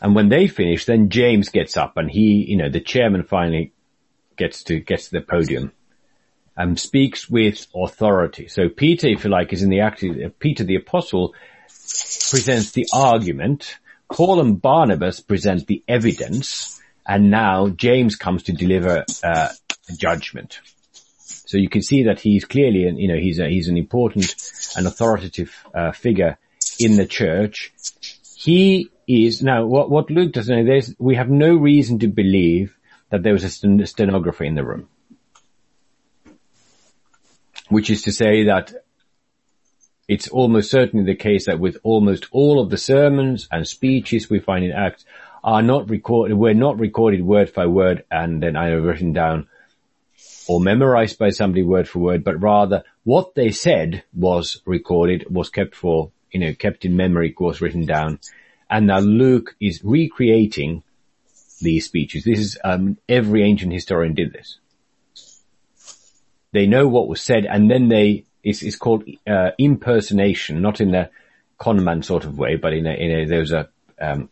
[0.00, 3.72] And when they finish, then James gets up and he, you know, the chairman finally
[4.36, 5.72] gets to, gets to the podium
[6.56, 8.46] and speaks with authority.
[8.46, 10.04] So Peter, if you like, is in the act,
[10.38, 11.34] Peter the apostle
[11.66, 13.78] presents the argument,
[14.08, 19.48] Paul and Barnabas present the evidence, and now James comes to deliver uh,
[19.88, 20.60] a judgment.
[21.50, 24.34] So you can see that he's clearly, an, you know, he's a, he's an important
[24.76, 26.38] and authoritative uh, figure
[26.78, 27.72] in the church.
[28.36, 30.64] He is now what what Luke doesn't know.
[30.64, 32.76] There's we have no reason to believe
[33.10, 34.88] that there was a stenographer in the room
[37.70, 38.72] which is to say that
[40.08, 44.40] it's almost certainly the case that with almost all of the sermons and speeches we
[44.40, 45.04] find in Acts
[45.42, 49.48] are not recorded, were not recorded word by word and then either written down
[50.48, 55.50] or memorized by somebody word for word, but rather what they said was recorded, was
[55.50, 58.18] kept for, you know, kept in memory, was written down.
[58.68, 60.82] And now Luke is recreating
[61.60, 62.24] these speeches.
[62.24, 64.58] This is, um, every ancient historian did this.
[66.52, 70.94] They know what was said and then they, it's, it's called, uh, impersonation, not in
[70.94, 71.10] a
[71.58, 73.68] conman sort of way, but in a, in a, there's a,
[74.00, 74.30] um,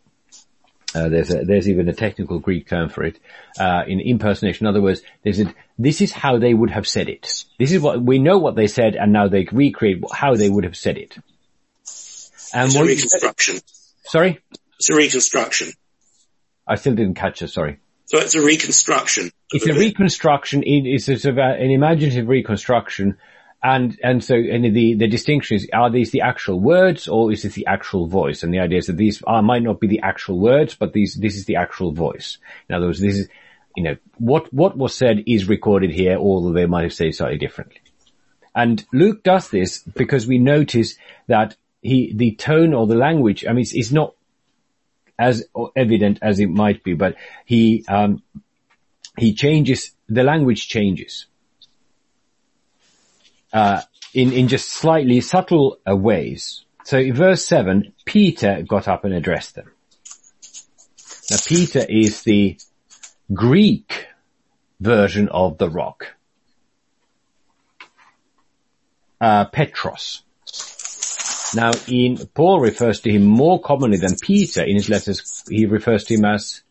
[0.95, 3.19] uh, there's a, there's even a technical Greek term for it,
[3.59, 4.65] uh, in impersonation.
[4.65, 7.45] In other words, there's a, this is how they would have said it.
[7.59, 10.63] This is what, we know what they said and now they recreate how they would
[10.63, 11.15] have said it.
[12.53, 13.59] And it's a reconstruction.
[14.03, 14.39] Sorry?
[14.79, 15.71] It's a reconstruction.
[16.67, 17.79] I still didn't catch it, sorry.
[18.05, 19.31] So it's a reconstruction.
[19.51, 20.63] It's a reconstruction.
[20.65, 23.17] It's of an imaginative reconstruction.
[23.61, 27.43] And, and so, and the, the distinction is, are these the actual words or is
[27.43, 28.43] this the actual voice?
[28.43, 31.15] And the idea is that these are, might not be the actual words, but these,
[31.15, 32.37] this is the actual voice.
[32.69, 33.27] In other words, this is,
[33.75, 37.37] you know, what, what was said is recorded here, although they might have said slightly
[37.37, 37.81] differently.
[38.55, 40.97] And Luke does this because we notice
[41.27, 44.15] that he, the tone or the language, I mean, it's, it's not
[45.17, 45.45] as
[45.75, 48.23] evident as it might be, but he, um,
[49.17, 51.25] he changes, the language changes.
[53.51, 53.81] Uh,
[54.13, 56.65] in, in just slightly subtle uh, ways.
[56.83, 59.71] So in verse 7, Peter got up and addressed them.
[61.29, 62.57] Now Peter is the
[63.33, 64.07] Greek
[64.79, 66.07] version of the rock.
[69.21, 70.23] Uh, Petros.
[71.55, 75.43] Now, in Paul refers to him more commonly than Peter in his letters.
[75.49, 76.61] He refers to him as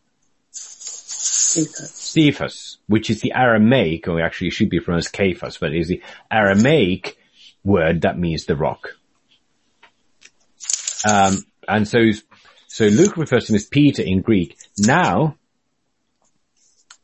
[0.51, 5.87] Cephas, which is the Aramaic, or actually it should be pronounced Cephas, but it is
[5.87, 7.19] the Aramaic
[7.63, 8.95] word that means the rock.
[11.07, 11.99] Um, and so,
[12.67, 14.57] so Luke refers to him as Peter in Greek.
[14.79, 15.35] Now,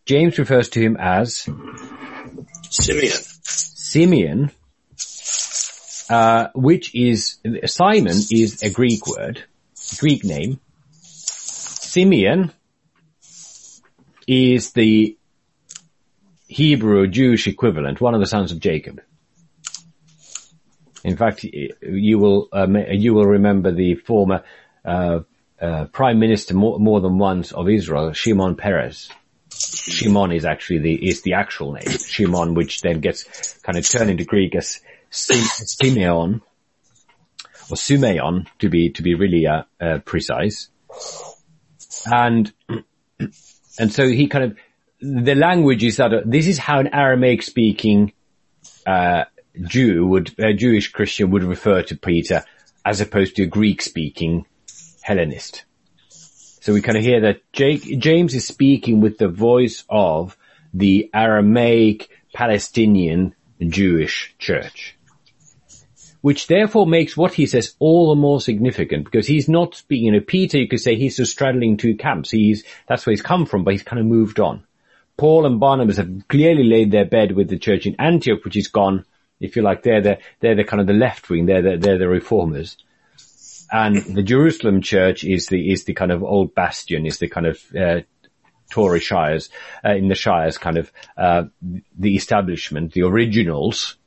[0.07, 1.47] James refers to him as
[2.71, 3.21] Simeon.
[3.43, 4.51] Simeon,
[6.09, 9.43] uh, which is, Simon is a Greek word,
[9.99, 10.59] Greek name.
[10.91, 12.51] Simeon
[14.27, 15.15] is the
[16.55, 19.01] Hebrew Jewish equivalent, one of the sons of Jacob.
[21.03, 24.41] In fact, you will uh, you will remember the former
[24.85, 25.19] uh,
[25.59, 29.09] uh, prime minister more, more, than once of Israel, Shimon Peres.
[29.53, 34.09] Shimon is actually the is the actual name, Shimon, which then gets kind of turned
[34.09, 34.79] into Greek as
[35.09, 36.41] Simeon
[37.69, 40.69] or Sumeon to be to be really uh, uh, precise,
[42.05, 42.53] and
[43.77, 44.57] and so he kind of
[44.99, 48.13] the language is that this is how an Aramaic speaking
[48.85, 49.25] uh,
[49.61, 52.43] Jew would, a Jewish Christian would refer to Peter
[52.83, 54.45] as opposed to a Greek speaking
[55.01, 55.65] Hellenist.
[56.09, 60.37] So we kind of hear that Jake, James is speaking with the voice of
[60.73, 64.97] the Aramaic Palestinian Jewish church.
[66.21, 70.21] Which therefore makes what he says all the more significant because he's not speaking, know,
[70.21, 72.31] Peter, you could say he's just straddling two camps.
[72.31, 74.63] He's, that's where he's come from, but he's kind of moved on.
[75.17, 78.67] Paul and Barnabas have clearly laid their bed with the church in Antioch, which is
[78.67, 79.05] gone
[79.39, 81.97] if you like, they're the, they're the kind of the left wing, they're the, they're
[81.97, 82.77] the reformers.
[83.71, 87.47] And the Jerusalem church is the, is the kind of old bastion, is the kind
[87.47, 88.01] of, uh,
[88.71, 89.49] Tory shires,
[89.83, 91.43] uh, in the shires kind of, uh,
[91.97, 93.97] the establishment, the originals.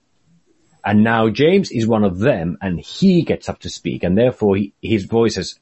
[0.84, 4.56] And now James is one of them and he gets up to speak and therefore
[4.56, 5.58] he, his voice has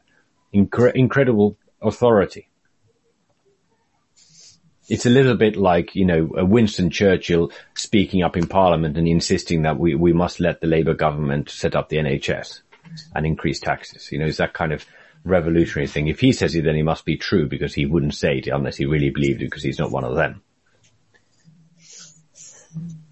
[0.55, 2.49] incre- incredible authority
[4.89, 9.09] it's a little bit like, you know, a Winston Churchill speaking up in parliament and
[9.09, 12.61] insisting that we, we must let the Labour government set up the NHS
[13.15, 14.11] and increase taxes.
[14.13, 14.85] You know, it's that kind of
[15.25, 16.07] revolutionary thing.
[16.07, 18.77] If he says it, then he must be true because he wouldn't say it unless
[18.77, 20.43] he really believed it because he's not one of them.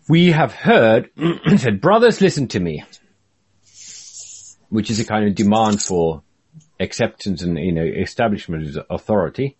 [0.09, 1.11] We have heard,
[1.57, 2.85] said, brothers, listen to me,
[4.69, 6.23] which is a kind of demand for
[6.79, 9.57] acceptance and, you know, establishment of authority.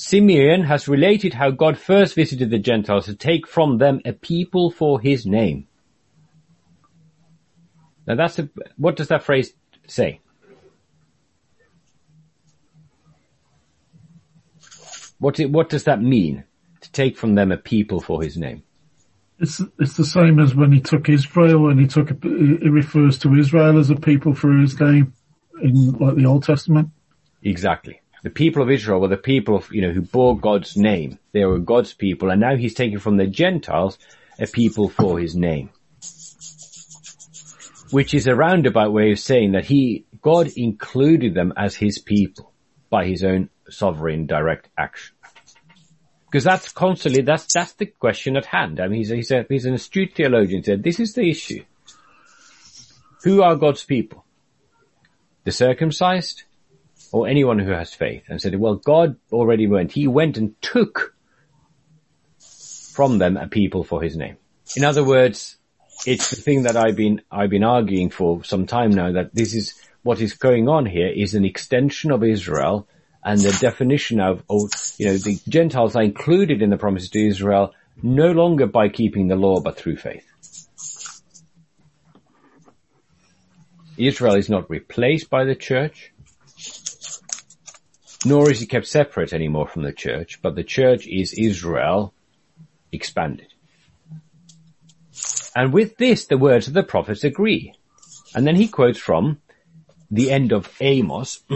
[0.00, 4.70] Simeon has related how God first visited the Gentiles to take from them a people
[4.70, 5.66] for his name.
[8.06, 9.52] Now that's a, what does that phrase
[9.88, 10.20] say?
[15.18, 16.44] What, what does that mean?
[16.82, 18.62] To take from them a people for his name?
[19.40, 23.34] It's, it's the same as when he took Israel and he took, it refers to
[23.34, 25.12] Israel as a people for his name
[25.60, 26.90] in like the Old Testament.
[27.42, 28.00] Exactly.
[28.22, 31.18] The people of Israel were the people of, you know, who bore God's name.
[31.32, 33.98] They were God's people and now he's taking from the Gentiles
[34.38, 35.70] a people for his name.
[37.90, 42.52] Which is a roundabout way of saying that he, God included them as his people
[42.90, 45.14] by his own sovereign direct action.
[46.30, 48.80] Because that's constantly, that's, that's the question at hand.
[48.80, 51.64] I mean, he's, he's, a, he's an astute theologian said, this is the issue.
[53.24, 54.24] Who are God's people?
[55.44, 56.42] The circumcised?
[57.12, 59.92] Or anyone who has faith and said, well, God already went.
[59.92, 61.14] He went and took
[62.38, 64.36] from them a people for his name.
[64.76, 65.56] In other words,
[66.06, 69.54] it's the thing that I've been, I've been arguing for some time now that this
[69.54, 72.86] is what is going on here is an extension of Israel
[73.24, 77.26] and the definition of, oh, you know, the Gentiles are included in the promises to
[77.26, 80.24] Israel no longer by keeping the law, but through faith.
[83.96, 86.12] Israel is not replaced by the church
[88.24, 92.12] nor is he kept separate anymore from the church, but the church is Israel
[92.92, 93.52] expanded.
[95.54, 97.74] And with this, the words of the prophets agree.
[98.34, 99.40] And then he quotes from
[100.10, 101.40] the end of Amos.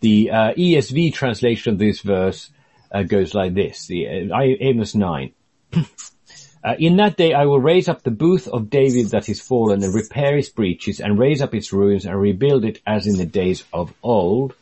[0.00, 2.50] the uh, ESV translation of this verse
[2.92, 5.32] uh, goes like this, the uh, Amos 9.
[6.66, 9.84] Uh, in that day I will raise up the booth of David that is fallen
[9.84, 13.24] and repair its breaches and raise up its ruins and rebuild it as in the
[13.24, 14.52] days of old.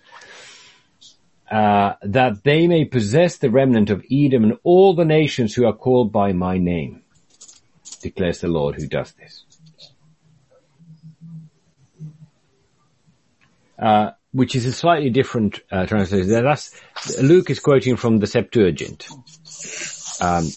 [1.50, 5.72] Uh, that they may possess the remnant of Edom and all the nations who are
[5.72, 7.02] called by my name,
[8.02, 9.44] declares the Lord who does this.
[13.78, 16.28] Uh, which is a slightly different uh, translation.
[16.28, 16.78] That's
[17.22, 19.06] Luke is quoting from the Septuagint.
[20.20, 20.48] Um,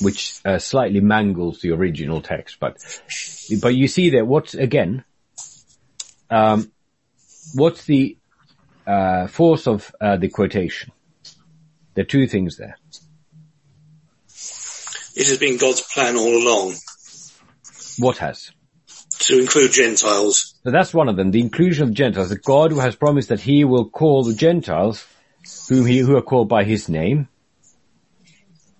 [0.00, 2.58] which uh, slightly mangles the original text.
[2.60, 2.78] But
[3.60, 5.04] but you see there, what's again,
[6.30, 6.70] um,
[7.54, 8.16] what's the
[8.86, 10.92] uh, force of uh, the quotation?
[11.94, 12.76] There are two things there.
[15.16, 16.74] It has been God's plan all along
[17.98, 18.52] What has?
[19.20, 20.54] to include Gentiles.
[20.62, 21.32] So that's one of them.
[21.32, 22.28] The inclusion of Gentiles.
[22.28, 25.04] That God who has promised that He will call the Gentiles,
[25.68, 27.28] whom He who are called by His name.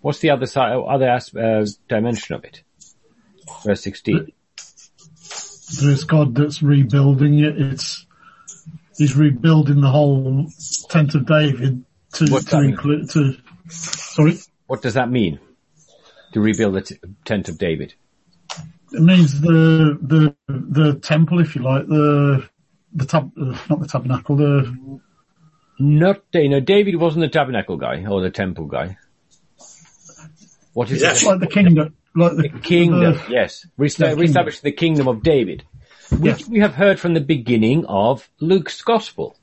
[0.01, 2.63] What's the other side, other uh, dimension of it?
[3.65, 4.33] Verse sixteen.
[5.81, 7.61] There's God that's rebuilding it.
[7.61, 8.07] It's,
[8.97, 10.47] he's rebuilding the whole
[10.89, 11.85] tent of David
[12.15, 13.35] to, to include, to,
[13.69, 14.39] sorry?
[14.67, 15.41] What does that mean?
[16.33, 17.95] To rebuild the t- tent of David.
[18.93, 22.49] It means the, the, the temple, if you like, the,
[22.95, 25.01] the tab, uh, not the tabernacle, the,
[25.79, 28.97] Not, you know, David wasn't the tabernacle guy or the temple guy.
[30.79, 31.07] What is He's it?
[31.09, 33.67] actually- like the kingdom, like the, Kingdom, the- yes.
[33.77, 34.19] Resta- Yeah, kingdom.
[34.21, 35.65] Reestablish the kingdom of David.
[36.21, 36.47] Which Yeah.
[36.49, 39.37] we have heard from the beginning of Luke's gospel.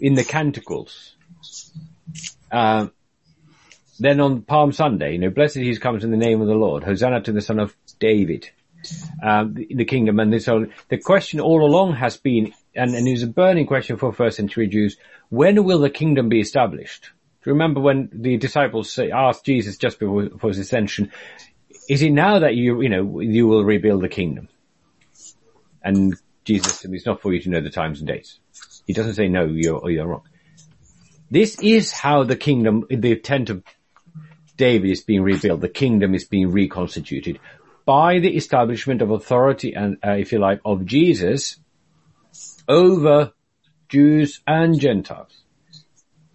[0.00, 1.14] In the Canticles.
[2.50, 2.90] Um,
[4.00, 6.82] then on Palm Sunday, you know, blessed he comes in the name of the Lord.
[6.82, 8.50] Hosanna to the son of David.
[9.22, 13.06] Um, the, the kingdom and this whole, the question all along has been, and, and
[13.06, 14.96] it was a burning question for first century Jews,
[15.28, 17.10] when will the kingdom be established?
[17.44, 21.12] You remember when the disciples asked Jesus just before his ascension,
[21.88, 24.48] is it now that you, you know, you will rebuild the kingdom?
[25.82, 26.14] And
[26.44, 28.38] Jesus said, it's not for you to know the times and dates.
[28.86, 30.22] He doesn't say no, you're, you're wrong.
[31.30, 33.62] This is how the kingdom, the tent of
[34.56, 35.60] David is being rebuilt.
[35.60, 37.40] The kingdom is being reconstituted
[37.84, 41.58] by the establishment of authority and, uh, if you like, of Jesus
[42.66, 43.32] over
[43.88, 45.43] Jews and Gentiles.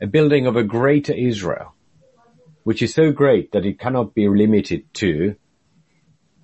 [0.02, 1.74] A building of a greater Israel,
[2.64, 5.36] which is so great that it cannot be limited to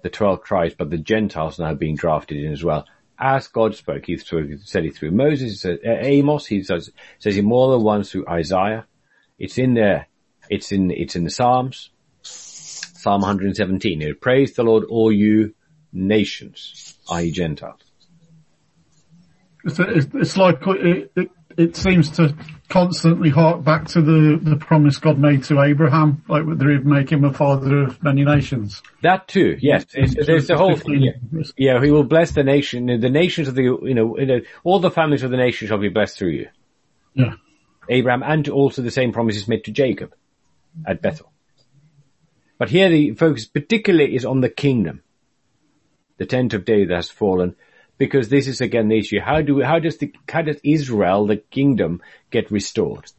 [0.03, 2.85] the 12 tribes, but the Gentiles now being drafted in as well.
[3.17, 7.71] As God spoke, he said it through Moses, uh, Amos, he says, says it more
[7.71, 8.85] than once through Isaiah.
[9.39, 10.07] It's in there.
[10.49, 11.89] It's in, it's in the Psalms.
[12.21, 14.01] Psalm 117.
[14.01, 15.55] It, Praise the Lord, all you
[15.93, 17.31] nations, i.e.
[17.31, 17.81] Gentiles.
[19.63, 19.79] It's,
[20.13, 21.11] it's, like it,
[21.57, 22.35] it seems to
[22.69, 27.11] constantly hark back to the, the promise God made to Abraham, like that he'd make
[27.11, 28.81] him a father of many nations.
[29.03, 29.85] That too, yes.
[29.93, 31.01] It's, there's the whole thing.
[31.01, 31.43] Yeah.
[31.57, 32.87] yeah, he will bless the nation.
[32.87, 35.77] The nations of the, you know, you know, all the families of the nation shall
[35.77, 36.47] be blessed through you.
[37.13, 37.35] Yeah.
[37.89, 40.15] Abraham, and also the same promises made to Jacob
[40.87, 41.31] at Bethel.
[42.57, 45.03] But here the focus particularly is on the kingdom.
[46.17, 47.55] The tent of David has fallen
[47.97, 49.19] because this is again the issue.
[49.19, 53.11] How do, how does the, how does Israel, the kingdom, get restored?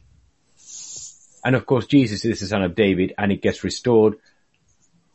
[1.43, 4.17] And of course Jesus is the son of David and it gets restored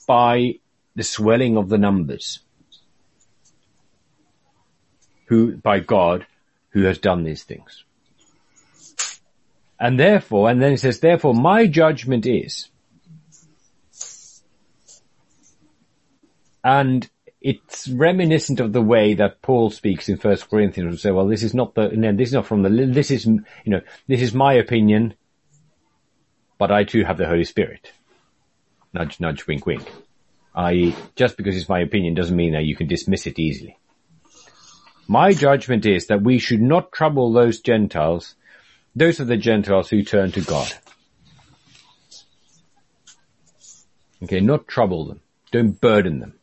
[0.06, 0.58] by
[0.94, 2.40] the swelling of the numbers.
[5.26, 6.26] Who, by God,
[6.70, 7.84] who has done these things.
[9.78, 12.68] And therefore, and then it says, therefore my judgment is,
[16.64, 17.08] and
[17.44, 21.42] it's reminiscent of the way that Paul speaks in First Corinthians and say, well, this
[21.42, 24.32] is not the, no, this is not from the, this is, you know, this is
[24.32, 25.14] my opinion,
[26.58, 27.92] but I too have the Holy Spirit.
[28.92, 29.90] Nudge, nudge, wink, wink.
[30.54, 33.78] I, just because it's my opinion doesn't mean that you can dismiss it easily.
[35.08, 38.36] My judgment is that we should not trouble those Gentiles,
[38.94, 40.72] those are the Gentiles who turn to God.
[44.22, 45.20] Okay, not trouble them.
[45.50, 46.34] Don't burden them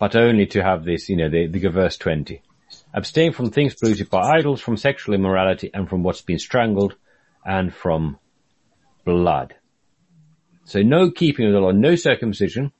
[0.00, 2.42] but only to have this, you know, the, the verse 20.
[2.94, 6.96] Abstain from things polluted by idols, from sexual immorality, and from what's been strangled,
[7.44, 8.18] and from
[9.04, 9.54] blood.
[10.64, 12.72] So no keeping of the law, no circumcision,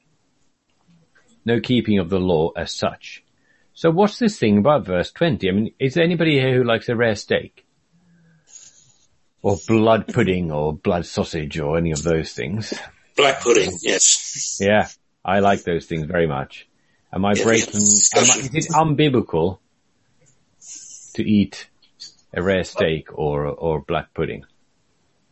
[1.45, 3.23] no keeping of the law as such.
[3.75, 5.49] So what's this thing about verse 20?
[5.49, 7.67] I mean, is there anybody here who likes a rare steak?
[9.43, 12.73] Or blood pudding or blood sausage or any of those things?
[13.17, 14.59] Black pudding, yes.
[14.61, 14.89] Yeah,
[15.23, 16.67] I like those things very much.
[17.13, 19.59] Am I breaking, am I, is it unbiblical
[21.15, 21.69] to eat
[22.33, 24.45] a rare steak or, or black pudding?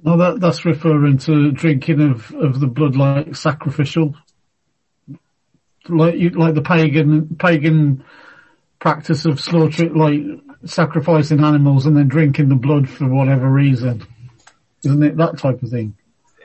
[0.03, 4.17] No, that, that's referring to drinking of, of the blood like sacrificial,
[5.89, 8.05] like you, like the pagan, pagan
[8.81, 10.21] practice of slaughtering, like
[10.65, 14.05] sacrificing animals and then drinking the blood for whatever reason.
[14.85, 15.97] Isn't it that type of thing?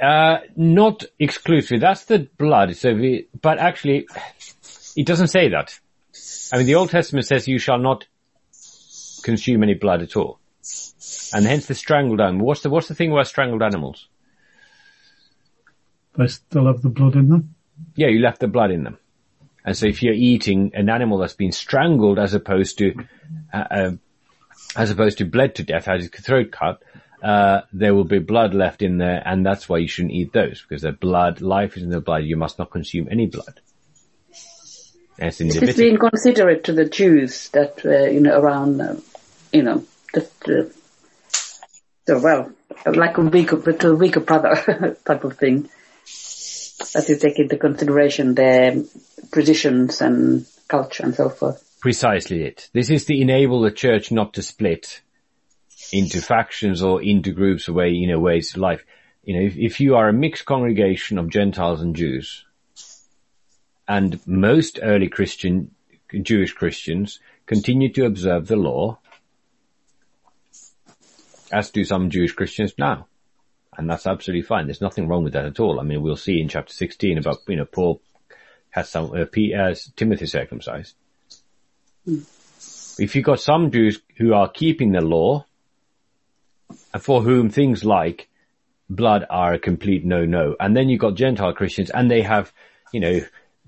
[0.01, 1.79] Uh, not exclusively.
[1.79, 2.75] That's the blood.
[2.75, 4.07] So, we, but actually,
[4.95, 5.79] it doesn't say that.
[6.51, 8.05] I mean, the Old Testament says you shall not
[9.23, 10.39] consume any blood at all.
[11.33, 12.45] And hence the strangled animal.
[12.45, 14.07] What's the, what's the thing about strangled animals?
[16.15, 17.55] They still have the blood in them.
[17.95, 18.99] Yeah, you left the blood in them.
[19.65, 22.93] And so if you're eating an animal that's been strangled as opposed to,
[23.51, 23.91] uh, uh,
[24.75, 26.83] as opposed to bled to death, has its throat cut,
[27.23, 30.61] uh, there will be blood left in there and that's why you shouldn't eat those
[30.61, 32.25] because their blood, life is in the blood.
[32.25, 33.61] You must not consume any blood.
[35.19, 38.95] As in is being considerate to the Jews that, uh, you know, around, uh,
[39.51, 40.63] you know, just, uh,
[42.07, 42.51] so well,
[42.85, 45.69] like a weaker, a weaker brother type of thing
[46.93, 48.83] that you take into consideration their
[49.31, 51.77] traditions and culture and so forth.
[51.79, 52.69] Precisely it.
[52.73, 55.01] This is to enable the church not to split
[55.91, 58.83] into factions or into groups or way, you know, ways of life.
[59.23, 62.45] You know, if, if you are a mixed congregation of Gentiles and Jews,
[63.87, 65.71] and most early Christian,
[66.21, 68.99] Jewish Christians continue to observe the law,
[71.51, 73.07] as do some Jewish Christians now.
[73.77, 74.67] And that's absolutely fine.
[74.67, 75.79] There's nothing wrong with that at all.
[75.79, 78.01] I mean, we'll see in chapter 16 about, you know, Paul
[78.69, 80.95] has some, uh, P, uh, Timothy circumcised.
[82.07, 82.25] Mm.
[82.99, 85.45] If you've got some Jews who are keeping the law,
[86.93, 88.29] and for whom things like
[88.89, 92.53] blood are a complete no-no, and then you've got Gentile Christians, and they have,
[92.91, 93.21] you know,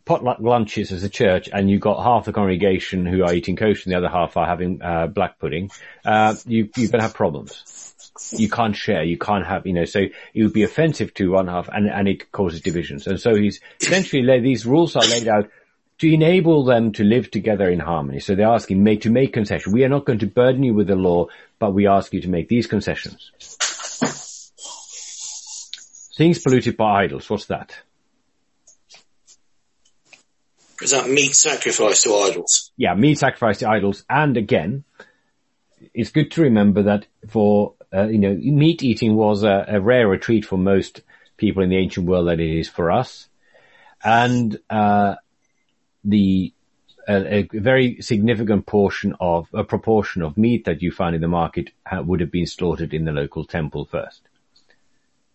[0.05, 3.83] potluck lunches as a church, and you've got half the congregation who are eating kosher,
[3.85, 5.71] and the other half are having uh, black pudding,
[6.05, 7.85] uh, you, you're going to have problems
[8.31, 9.99] you can't share, you can't have, you know, so
[10.33, 13.07] it would be offensive to one half and, and it causes divisions.
[13.07, 15.49] And so he's essentially laid, these rules are laid out
[15.99, 18.19] to enable them to live together in harmony.
[18.19, 19.73] So they're asking make, to make concessions.
[19.73, 21.27] We are not going to burden you with the law,
[21.59, 23.31] but we ask you to make these concessions.
[26.17, 27.29] Things polluted by idols.
[27.29, 27.75] What's that?
[30.81, 32.71] Is that meat sacrificed to idols?
[32.77, 34.03] Yeah, meat sacrificed to idols.
[34.09, 34.83] And again,
[35.93, 40.15] it's good to remember that for uh, you know, meat eating was a, a rare
[40.17, 41.01] treat for most
[41.37, 43.27] people in the ancient world than it is for us.
[44.03, 45.15] And, uh,
[46.03, 46.53] the,
[47.07, 51.27] a, a, very significant portion of, a proportion of meat that you find in the
[51.27, 54.21] market would have been slaughtered in the local temple first.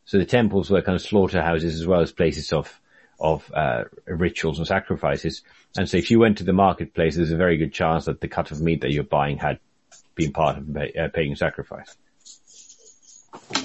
[0.05, 2.81] So the temples were kind of slaughterhouses as well as places of,
[3.21, 5.43] of, uh, rituals and sacrifices.
[5.77, 8.29] And so if you went to the marketplace, there's a very good chance that the
[8.29, 9.59] cut of meat that you're buying had
[10.15, 11.97] been part of a uh, pagan sacrifice.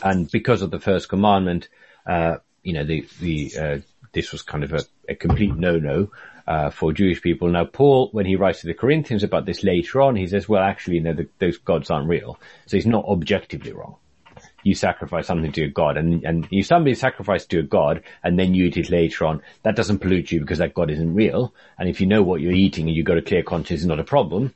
[0.03, 1.69] And because of the first commandment,
[2.05, 3.77] uh, you know, the, the, uh,
[4.11, 6.11] this was kind of a, a complete no-no,
[6.47, 7.49] uh, for Jewish people.
[7.49, 10.61] Now Paul, when he writes to the Corinthians about this later on, he says, well
[10.61, 12.39] actually, you know, the, those gods aren't real.
[12.67, 13.95] So he's not objectively wrong.
[14.65, 18.37] You sacrifice something to a god and, and if somebody sacrificed to a god and
[18.37, 21.53] then you eat it later on, that doesn't pollute you because that god isn't real.
[21.77, 23.99] And if you know what you're eating and you've got a clear conscience, it's not
[23.99, 24.55] a problem.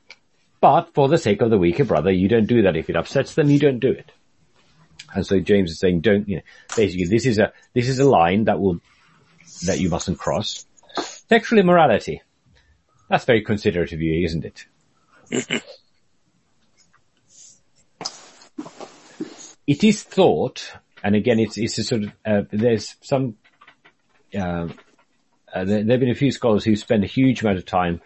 [0.60, 2.76] But for the sake of the weaker brother, you don't do that.
[2.76, 4.10] If it upsets them, you don't do it.
[5.14, 6.42] And so James is saying, don't, you know,
[6.76, 8.80] basically this is a, this is a line that will,
[9.66, 10.66] that you mustn't cross.
[11.28, 12.22] Sexual immorality.
[13.08, 15.62] That's very considerate of you, isn't it?
[19.70, 20.72] it is thought,
[21.04, 23.36] and again, it's, it's a sort of, uh, there's some,
[24.34, 24.66] uh,
[25.54, 28.00] uh, there, have been a few scholars who spend a huge amount of time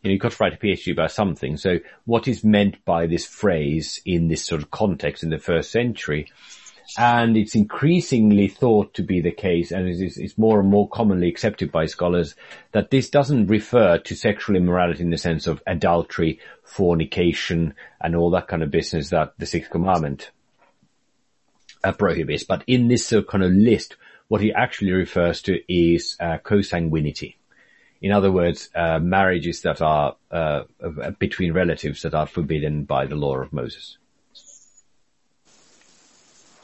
[0.00, 1.58] you know, you've got to write a PhD about something.
[1.58, 5.70] So what is meant by this phrase in this sort of context in the first
[5.70, 6.32] century?
[6.96, 11.28] And it's increasingly thought to be the case, and it's, it's more and more commonly
[11.28, 12.34] accepted by scholars
[12.72, 18.30] that this doesn't refer to sexual immorality in the sense of adultery, fornication, and all
[18.30, 20.30] that kind of business that the Sixth Commandment
[21.82, 22.44] uh, prohibits.
[22.44, 23.96] But in this uh, kind of list,
[24.28, 27.34] what he actually refers to is uh, consanguinity.
[28.02, 30.62] In other words, uh, marriages that are uh,
[31.18, 33.98] between relatives that are forbidden by the law of Moses.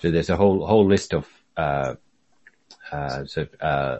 [0.00, 1.96] So there's a whole whole list of uh,
[2.92, 3.98] uh so, uh,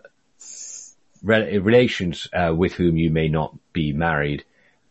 [1.23, 4.45] re- relations uh, with whom you may not be married,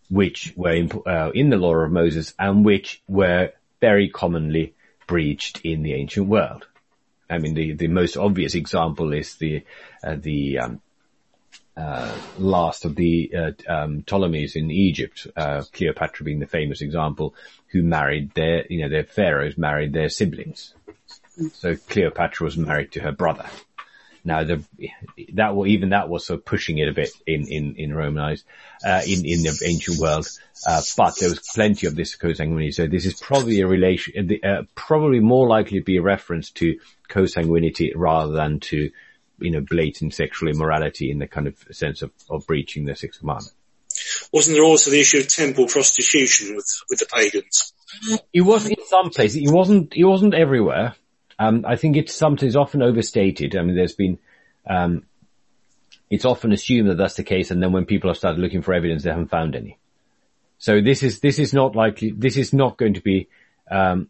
[0.09, 4.74] which were in the law of Moses and which were very commonly
[5.07, 6.67] breached in the ancient world.
[7.29, 9.63] I mean, the, the most obvious example is the,
[10.03, 10.81] uh, the, um,
[11.77, 17.35] uh, last of the uh, um, Ptolemies in Egypt, uh, Cleopatra being the famous example,
[17.67, 20.73] who married their, you know, their pharaohs married their siblings.
[21.53, 23.45] So Cleopatra was married to her brother.
[24.25, 24.63] Now the,
[25.33, 28.43] that even that was sort of pushing it a bit in, in, in Roman eyes,
[28.83, 30.27] uh, in, in the ancient world.
[30.67, 32.73] Uh, but there was plenty of this consanguinity.
[32.73, 36.79] So this is probably a relation, uh, probably more likely to be a reference to
[37.07, 38.89] consanguinity rather than to
[39.39, 43.19] you know, blatant sexual immorality in the kind of sense of, of breaching the sixth
[43.19, 43.53] commandment.
[44.31, 47.73] Wasn't there also the issue of temple prostitution with, with the pagans?
[48.33, 49.41] It was in some places.
[49.41, 49.93] It wasn't.
[49.95, 50.95] It wasn't everywhere.
[51.37, 53.55] Um, I think it's sometimes often overstated.
[53.55, 54.19] I mean, there's been.
[54.67, 55.03] Um,
[56.09, 58.73] it's often assumed that that's the case, and then when people have started looking for
[58.73, 59.77] evidence, they haven't found any.
[60.57, 62.11] So this is this is not likely.
[62.11, 63.27] This is not going to be
[63.69, 64.09] um,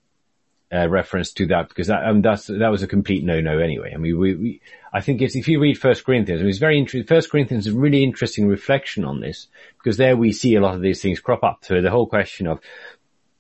[0.71, 3.93] a reference to that because that um, that's that was a complete no-no anyway.
[3.93, 4.61] I mean, we, we
[4.93, 7.07] I think if you read First Corinthians, it's very interesting.
[7.07, 9.47] First Corinthians is a really interesting reflection on this
[9.77, 11.59] because there we see a lot of these things crop up.
[11.63, 12.59] So the whole question of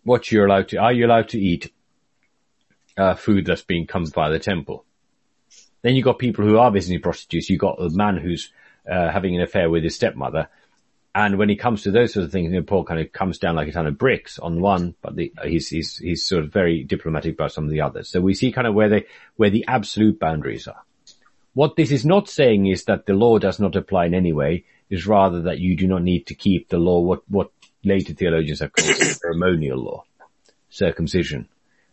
[0.03, 1.71] what you're allowed to, are you allowed to eat
[2.97, 4.85] uh, food that's being come by the temple?
[5.81, 7.49] Then you've got people who are visiting prostitutes.
[7.49, 8.51] You've got a man who's
[8.89, 10.49] uh, having an affair with his stepmother.
[11.13, 13.37] And when he comes to those sort of things, you know, Paul kind of comes
[13.37, 16.51] down like a ton of bricks on one, but the, he's, he's, he's sort of
[16.51, 18.09] very diplomatic about some of the others.
[18.09, 19.05] So we see kind of where they,
[19.35, 20.81] where the absolute boundaries are.
[21.53, 24.65] What this is not saying is that the law does not apply in any way,
[24.89, 27.51] is rather that you do not need to keep the law, what, what
[27.83, 30.03] later theologians have called ceremonial law,
[30.69, 31.47] circumcision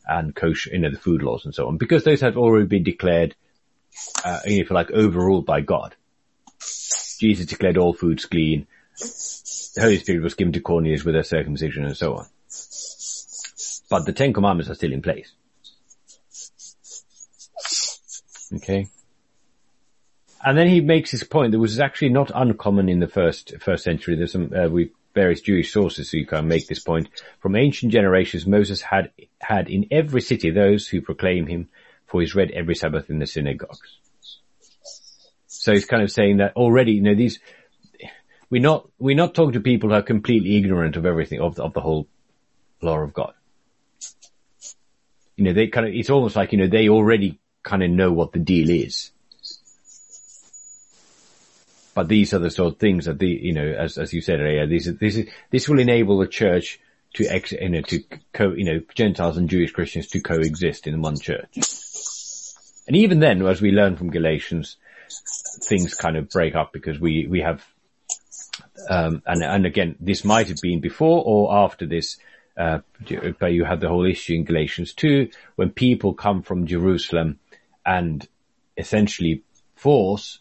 [0.07, 2.83] and kosher, you know, the food laws and so on, because those have already been
[2.83, 3.35] declared,
[4.25, 5.95] uh, you know, you like, overruled by God.
[7.19, 8.67] Jesus declared all foods clean.
[8.99, 12.27] The Holy Spirit was given to Cornelius with their circumcision and so on.
[13.89, 15.33] But the Ten Commandments are still in place.
[18.55, 18.89] Okay.
[20.45, 23.85] And then he makes his point that was actually not uncommon in the first, first
[23.85, 24.17] century.
[24.17, 27.09] There's some, uh, we, various Jewish sources who can make this point.
[27.41, 29.11] From ancient generations, Moses had,
[29.41, 31.69] had in every city those who proclaim him,
[32.07, 33.99] for he's read every Sabbath in the synagogues.
[35.47, 37.39] So he's kind of saying that already, you know, these,
[38.51, 41.73] we're not, we're not talking to people who are completely ignorant of everything, of, of
[41.73, 42.09] the whole
[42.81, 43.35] law of God.
[45.37, 48.13] You know, they kind of, it's almost like, you know, they already kind of know
[48.13, 49.13] what the deal is.
[51.95, 54.41] But these are the sort of things that the, you know, as, as you said
[54.41, 56.81] earlier, these, this is, this will enable the church
[57.15, 58.03] to ex, you know, to
[58.33, 61.59] co, you know, Gentiles and Jewish Christians to coexist in one church.
[62.87, 64.77] And even then, as we learn from Galatians,
[65.65, 67.63] things kind of break up because we, we have
[68.89, 72.19] um, and, and again, this might have been before or after this,
[72.57, 72.81] uh,
[73.39, 77.39] but you have the whole issue in Galatians 2 when people come from Jerusalem
[77.85, 78.27] and
[78.77, 79.43] essentially
[79.75, 80.39] force,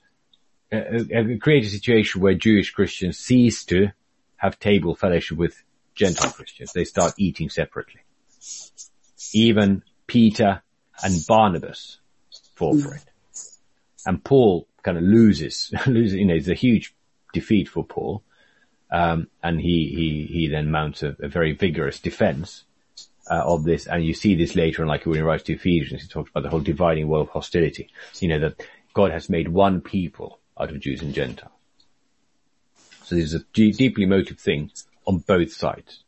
[0.72, 3.89] uh, create a situation where Jewish Christians cease to
[4.38, 5.61] have table fellowship with
[5.95, 6.73] Gentile Christians.
[6.73, 8.02] They start eating separately.
[9.34, 10.61] Even Peter
[11.03, 11.99] and Barnabas
[12.56, 13.03] fall for it.
[14.06, 16.95] And Paul kind of loses, loses, you know, it's a huge
[17.34, 18.23] defeat for Paul.
[18.91, 22.64] Um, and he, he, he then mounts a, a very vigorous defense,
[23.30, 23.88] uh, of this.
[23.88, 26.43] And you see this later on, like when he writes to Ephesians, he talks about
[26.43, 27.89] the whole dividing wall of hostility.
[28.19, 28.61] You know, that
[28.93, 31.52] God has made one people out of Jews and Gentiles.
[33.03, 34.72] So this is a deeply emotive thing
[35.06, 36.03] on both sides.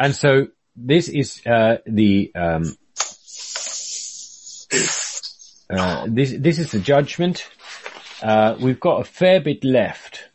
[0.00, 2.74] And so this is uh, the um,
[5.68, 7.46] uh, this this is the judgment.
[8.22, 10.30] Uh, we've got a fair bit left,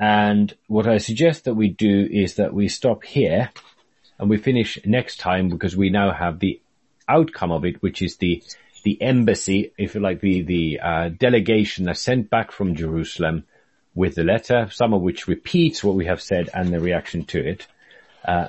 [0.00, 3.50] and what I suggest that we do is that we stop here,
[4.20, 6.60] and we finish next time because we now have the
[7.08, 8.42] outcome of it, which is the
[8.82, 13.44] the embassy, if you like, the the uh, delegation that's sent back from Jerusalem
[13.94, 17.40] with the letter, some of which repeats what we have said and the reaction to
[17.40, 17.66] it.
[18.24, 18.48] Uh,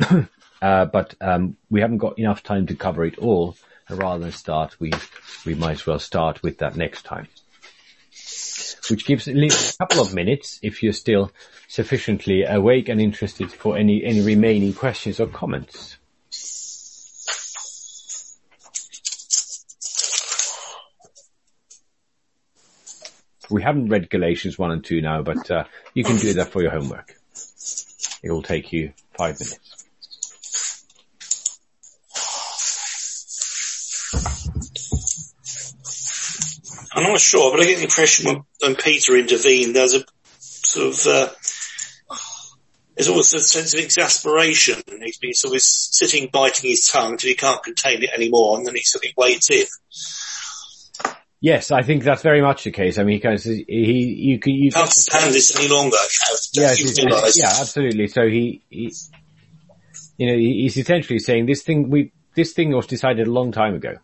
[0.62, 3.56] uh, but um, we haven't got enough time to cover it all
[3.90, 4.92] rather than start, we,
[5.44, 7.28] we might as well start with that next time.
[8.90, 11.32] Which gives at least a couple of minutes if you're still
[11.68, 15.96] sufficiently awake and interested for any, any remaining questions or comments.
[23.50, 26.62] We haven't read Galatians 1 and 2 now, but uh, you can do that for
[26.62, 27.14] your homework.
[28.22, 29.73] It will take you five minutes.
[37.04, 40.04] I'm not sure, but I get the impression when, when Peter intervened, there's a
[40.38, 41.28] sort of, uh,
[42.96, 44.82] there's always a sense of exasperation.
[45.02, 48.66] He's been sort of sitting biting his tongue until he can't contain it anymore and
[48.66, 49.66] then he sort of waits in.
[51.40, 52.96] Yes, I think that's very much the case.
[52.96, 55.98] I mean, because he, you can, you can't stand this any longer.
[56.54, 56.72] Yeah,
[57.36, 58.08] yeah, absolutely.
[58.08, 58.94] So he, he,
[60.16, 63.74] you know, he's essentially saying this thing, we, this thing was decided a long time
[63.74, 63.96] ago.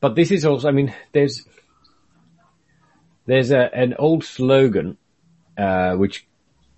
[0.00, 1.46] But this is also, I mean, there's,
[3.26, 4.96] there's a, an old slogan,
[5.58, 6.26] uh, which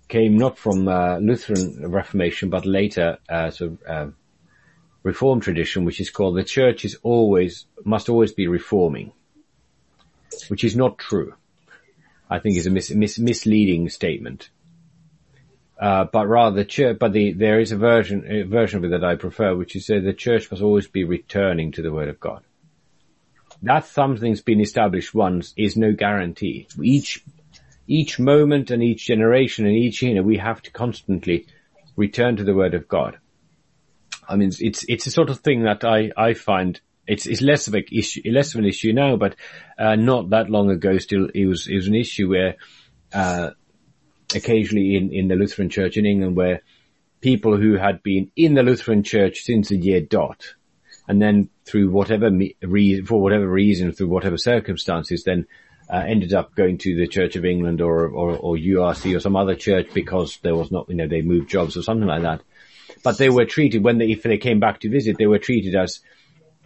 [0.09, 4.11] came not from, uh, Lutheran Reformation, but later, uh, sort of, uh,
[5.03, 9.11] Reformed tradition, which is called the church is always, must always be reforming.
[10.47, 11.35] which is not true.
[12.29, 14.49] I think is a mis- mis- misleading statement.
[15.79, 18.91] Uh, but rather the church, but the, there is a version, a version of it
[18.91, 22.07] that I prefer, which is that the church must always be returning to the word
[22.07, 22.43] of God.
[23.63, 26.67] That something's been established once is no guarantee.
[26.81, 27.23] Each,
[27.87, 31.47] each moment and each generation and each, you know, we have to constantly
[31.95, 33.17] return to the word of God.
[34.27, 37.67] I mean, it's, it's a sort of thing that I, I find it's, it's less
[37.67, 39.35] of a issue, less of an issue now, but,
[39.79, 42.55] uh, not that long ago still it was, it was an issue where,
[43.13, 43.51] uh,
[44.35, 46.61] occasionally in, in the Lutheran church in England where
[47.21, 50.55] people who had been in the Lutheran church since the year dot
[51.07, 55.47] and then through whatever me- reason, for whatever reason, through whatever circumstances, then
[55.89, 59.35] uh, ended up going to the Church of England or, or, or URC or some
[59.35, 62.41] other church because there was not, you know, they moved jobs or something like that.
[63.03, 65.75] But they were treated when they, if they came back to visit, they were treated
[65.75, 65.99] as,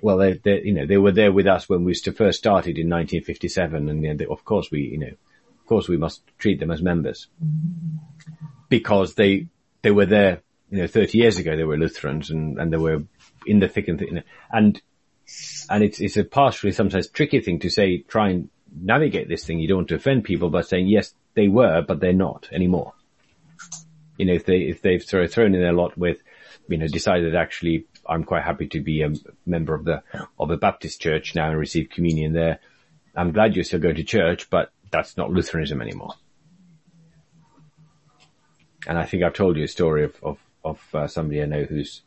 [0.02, 2.90] well, they, they you know, they were there with us when we first started in
[2.90, 6.60] 1957 and you know, they, of course we, you know, of course we must treat
[6.60, 7.28] them as members
[8.70, 9.48] because they,
[9.82, 13.04] they were there, you know, 30 years ago they were Lutherans and, and they were
[13.48, 14.24] in the thick and thin.
[14.52, 14.82] And,
[15.70, 18.50] and it's, it's a partially sometimes tricky thing to say, try and
[18.80, 19.60] navigate this thing.
[19.60, 22.94] You don't want to offend people by saying, yes, they were, but they're not anymore.
[24.18, 26.22] You know, if they, if they've thrown in a lot with,
[26.68, 29.14] you know, decided actually I'm quite happy to be a
[29.46, 30.04] member of the,
[30.40, 32.60] of a Baptist church now and receive communion there.
[33.16, 36.14] I'm glad you're still going to church, but that's not Lutheranism anymore.
[38.88, 41.64] And I think I've told you a story of, of, of uh, somebody I know
[41.64, 42.02] who's,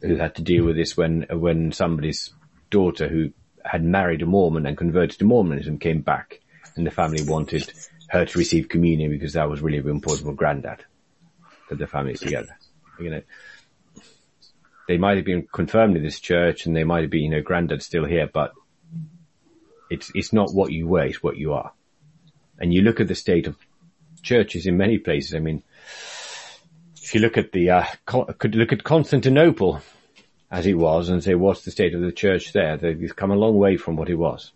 [0.00, 2.30] who had to deal with this when, when somebody's
[2.70, 3.32] daughter who
[3.64, 6.40] had married a Mormon and converted to Mormonism came back
[6.76, 7.72] and the family wanted
[8.08, 10.84] her to receive communion because that was really important for granddad.
[11.68, 12.56] That the family's together.
[12.98, 13.22] You know,
[14.86, 17.42] they might have been confirmed in this church and they might have been, you know,
[17.42, 18.52] granddad still here, but
[19.90, 21.72] it's, it's not what you were, it's what you are.
[22.58, 23.56] And you look at the state of
[24.22, 25.34] churches in many places.
[25.34, 25.62] I mean,
[27.08, 29.80] if you look at the, uh, could look at Constantinople
[30.50, 32.76] as it was and say, what's the state of the church there?
[32.76, 34.52] They've come a long way from what it was.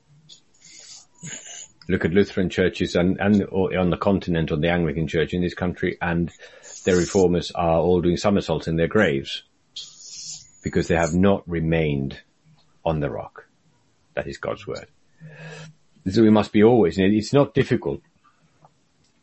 [1.88, 5.54] Look at Lutheran churches and, and on the continent, on the Anglican church in this
[5.54, 6.30] country and
[6.84, 9.44] their reformers are all doing somersaults in their graves
[10.62, 12.20] because they have not remained
[12.84, 13.46] on the rock.
[14.12, 14.88] That is God's word.
[16.06, 18.02] So we must be always, it's not difficult.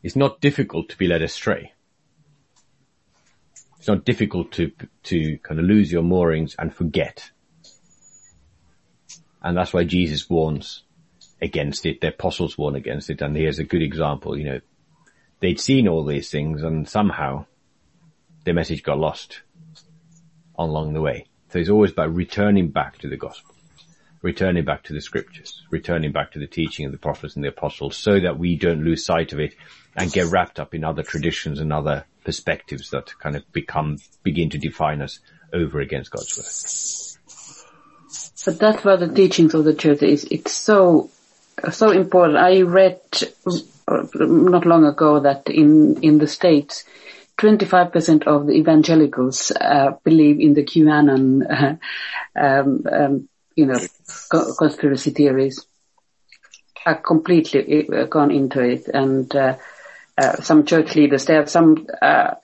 [0.01, 1.73] It's not difficult to be led astray.
[3.80, 4.72] It's not difficult to,
[5.03, 7.31] to kind of lose your moorings and forget.
[9.41, 10.84] And that's why Jesus warns
[11.41, 12.01] against it.
[12.01, 13.22] The apostles warn against it.
[13.22, 14.60] And here's a good example, you know,
[15.39, 17.45] they'd seen all these things and somehow
[18.43, 19.41] their message got lost
[20.57, 21.27] along the way.
[21.49, 23.56] So it's always about returning back to the gospel,
[24.22, 27.49] returning back to the scriptures, returning back to the teaching of the prophets and the
[27.49, 29.56] apostles so that we don't lose sight of it
[29.95, 34.50] and get wrapped up in other traditions and other perspectives that kind of become, begin
[34.52, 35.20] to define us
[35.54, 36.46] over against God's word.
[38.46, 41.10] But that's where the teachings of the church is, it's so,
[41.72, 42.38] so important.
[42.38, 43.02] I read
[44.16, 46.86] not long ago that in, in the States,
[47.40, 51.80] 25% of the evangelicals uh, believe in the QAnon,
[52.36, 53.80] uh, um, um, you know,
[54.30, 55.66] co- conspiracy theories.
[56.86, 59.56] Are completely uh, gone into it, and uh, uh,
[60.41, 62.36] some church leaders, they have some uh,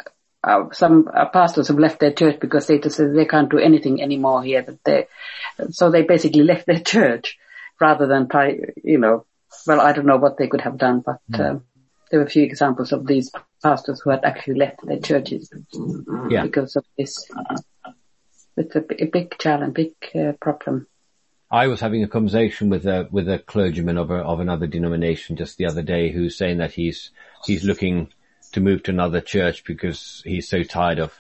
[0.72, 4.44] some pastors have left their church because they just said they can't do anything anymore
[4.44, 4.62] here.
[4.62, 5.08] That they,
[5.70, 7.38] so they basically left their church
[7.80, 9.26] rather than try, you know.
[9.66, 11.20] Well, I don't know what they could have done, but.
[11.32, 11.62] Mm
[12.10, 13.32] there were a few examples of these
[13.64, 15.52] pastors who had actually left their churches
[16.30, 16.44] yeah.
[16.44, 17.30] because of this.
[18.58, 20.88] It's a, a big challenge, big uh, problem.
[21.56, 25.38] I was having a conversation with a with a clergyman of a, of another denomination
[25.38, 27.12] just the other day who's saying that he's
[27.46, 28.12] he's looking
[28.52, 31.18] to move to another church because he's so tired of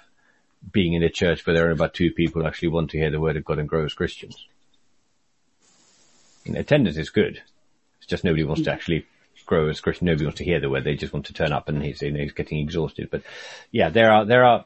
[0.69, 3.09] being in a church where there are about two people who actually want to hear
[3.09, 4.45] the word of God and grow as Christians.
[6.45, 7.41] And attendance is good.
[7.99, 8.75] It's just nobody wants to mm-hmm.
[8.75, 9.05] actually
[9.45, 10.07] grow as Christian.
[10.07, 10.83] Nobody wants to hear the word.
[10.83, 13.07] They just want to turn up and he's, you know, he's getting exhausted.
[13.09, 13.23] But
[13.71, 14.65] yeah, there are, there are,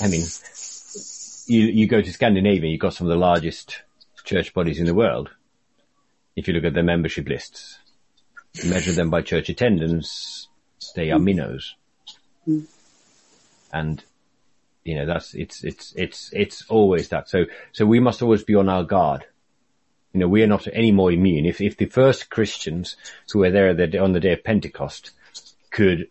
[0.00, 0.26] I mean,
[1.50, 3.82] you, you go to Scandinavia, you've got some of the largest
[4.24, 5.30] church bodies in the world.
[6.36, 7.78] If you look at their membership lists,
[8.64, 10.48] measure them by church attendance,
[10.94, 11.74] they are minnows.
[12.46, 12.66] Mm.
[13.72, 14.04] And,
[14.84, 17.28] you know, that's, it's, it's, it's, it's always that.
[17.28, 19.26] So, so we must always be on our guard
[20.12, 21.46] you know, we are not any more immune.
[21.46, 22.96] If, if the first Christians
[23.32, 23.70] who were there
[24.02, 25.12] on the day of Pentecost
[25.70, 26.08] could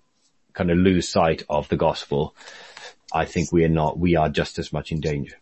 [0.53, 2.33] kind of lose sight of the gospel,
[3.11, 5.37] I think we are not, we are just as much in danger.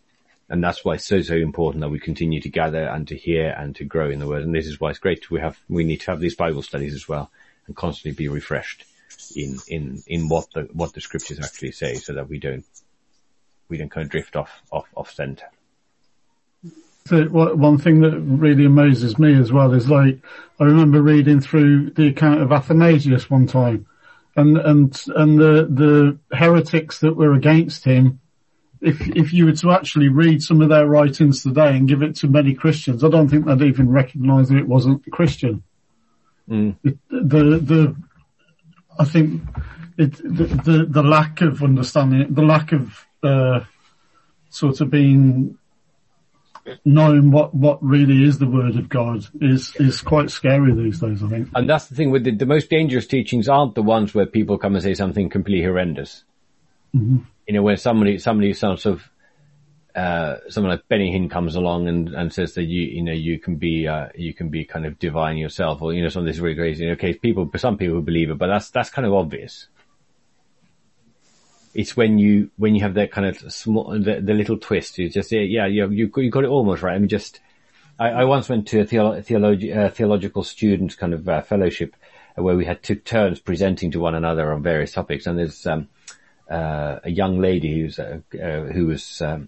[0.50, 3.50] And that's why it's so, so important that we continue to gather and to hear
[3.50, 4.44] and to grow in the word.
[4.44, 6.94] And this is why it's great we have, we need to have these Bible studies
[6.94, 7.30] as well
[7.68, 8.86] and constantly be refreshed
[9.36, 12.66] in, in, in what the, what the scriptures actually say so that we don't,
[13.68, 15.48] we don't kind of drift off, off, off center.
[17.08, 20.20] So one thing that really amazes me as well is like,
[20.60, 23.86] I remember reading through the account of Athanasius one time
[24.38, 28.20] and, and, and the, the heretics that were against him,
[28.80, 32.16] if, if you were to actually read some of their writings today and give it
[32.18, 35.64] to many Christians, I don't think they'd even recognize that it wasn't Christian.
[36.48, 36.78] Mm.
[36.84, 37.96] It, the, the,
[39.00, 39.42] I think
[39.98, 43.62] it, the, the, the lack of understanding, the lack of, uh,
[44.50, 45.58] sort of being
[46.86, 51.24] knowing what, what really is the word of God is, is quite scary these days,
[51.24, 51.50] I think.
[51.56, 54.58] And that's the thing with the, the most dangerous teachings aren't the ones where people
[54.58, 56.24] come and say something completely horrendous.
[56.96, 57.18] Mm-hmm.
[57.48, 59.10] You know, where somebody, somebody sort of,
[59.96, 63.40] uh, someone like Benny Hinn comes along and, and says that you, you know, you
[63.40, 66.40] can be, uh, you can be kind of divine yourself or, you know, something that's
[66.40, 66.90] really crazy.
[66.92, 69.68] Okay, people, some people believe it, but that's, that's kind of obvious.
[71.78, 75.10] It's when you, when you have that kind of small, the, the little twist, you
[75.10, 76.96] just yeah, you, you, you got it almost right.
[76.96, 77.40] I mean, just,
[78.00, 81.96] I, I once went to a theolo- uh, theological student kind of uh, fellowship
[82.34, 85.28] where we had took turns presenting to one another on various topics.
[85.28, 85.88] And there's, um,
[86.50, 89.48] uh, a young lady who's, uh, uh, who was, um,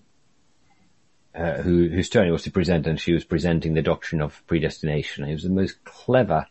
[1.33, 4.45] uh, who, whose turn it was to present and she was presenting the doctrine of
[4.45, 5.25] predestination.
[5.25, 6.45] It was the most clever,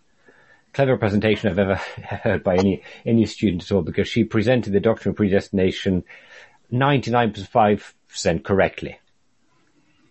[0.72, 1.74] clever presentation I've ever
[2.24, 6.04] heard by any, any student at all because she presented the doctrine of predestination
[6.72, 8.98] 99.5% correctly.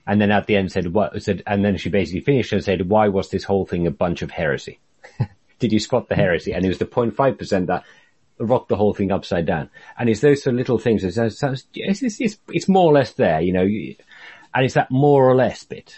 [0.06, 2.90] And then at the end said what said, and then she basically finished and said,
[2.90, 4.80] why was this whole thing a bunch of heresy?
[5.60, 6.54] Did you spot the heresy?
[6.54, 7.84] And it was the 0.5% that
[8.40, 9.70] rocked the whole thing upside down.
[9.98, 11.04] And it's those sort of little things.
[11.04, 15.36] It's, it's, it's, it's, more or less there, you know, and it's that more or
[15.36, 15.96] less bit.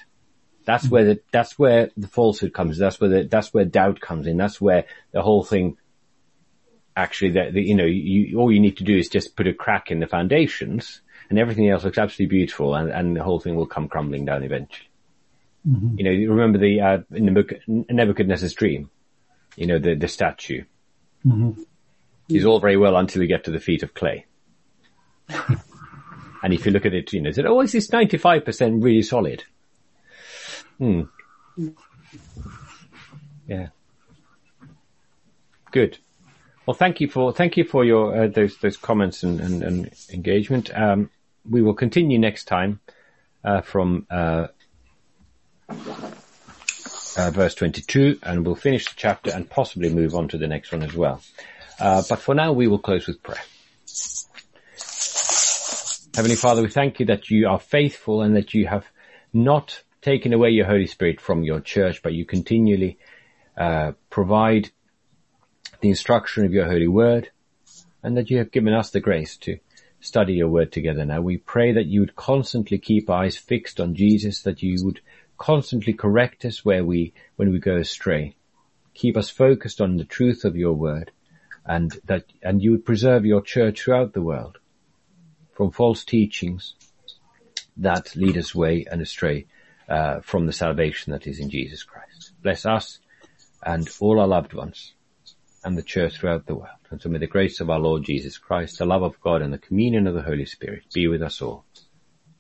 [0.70, 2.78] That's where the, that's where the falsehood comes.
[2.78, 4.38] That's where the, that's where doubt comes in.
[4.38, 5.78] That's where the whole thing
[6.96, 9.90] actually that, you know, you, all you need to do is just put a crack
[9.90, 13.66] in the foundations and everything else looks absolutely beautiful and, and the whole thing will
[13.66, 14.88] come crumbling down eventually.
[15.68, 15.98] Mm-hmm.
[15.98, 18.92] You know, you remember the, uh, in the book, Nebuchadnezzar's dream,
[19.56, 20.66] you know, the, the statue
[21.26, 21.62] Mm-hmm.
[22.30, 24.26] is all very well until you get to the feet of clay.
[25.30, 29.44] and if you look at it, you know, said, oh, is this 95% really solid?
[30.80, 31.02] Hmm.
[33.48, 33.68] Yeah.
[35.72, 35.98] Good.
[36.66, 39.94] Well, thank you for, thank you for your, uh, those, those comments and, and, and
[40.12, 40.76] engagement.
[40.76, 41.10] Um,
[41.48, 42.80] we will continue next time,
[43.44, 44.48] uh, from, uh,
[47.18, 50.72] uh, verse 22 and we'll finish the chapter and possibly move on to the next
[50.72, 51.22] one as well.
[51.80, 53.42] Uh, but for now we will close with prayer.
[56.16, 58.86] Heavenly Father, we thank you that you are faithful and that you have
[59.34, 62.98] not taken away your Holy Spirit from your church, but you continually
[63.58, 64.70] uh, provide
[65.82, 67.30] the instruction of your holy word
[68.04, 69.58] and that you have given us the grace to
[70.00, 71.22] study your word together now.
[71.22, 75.02] We pray that you would constantly keep eyes fixed on Jesus, that you would
[75.38, 78.36] constantly correct us where we, when we go astray.
[78.94, 81.12] Keep us focused on the truth of your word
[81.66, 84.58] and that, and you would preserve your church throughout the world
[85.54, 86.76] from false teachings
[87.78, 89.46] that lead us away and astray
[89.90, 92.34] uh, from the salvation that is in Jesus Christ.
[92.42, 93.00] Bless us
[93.64, 94.94] and all our loved ones
[95.64, 96.70] and the church throughout the world.
[96.90, 99.54] And so may the grace of our Lord Jesus Christ, the love of God and
[99.54, 101.66] the communion of the Holy Spirit be with us all.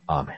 [0.07, 0.38] Amen.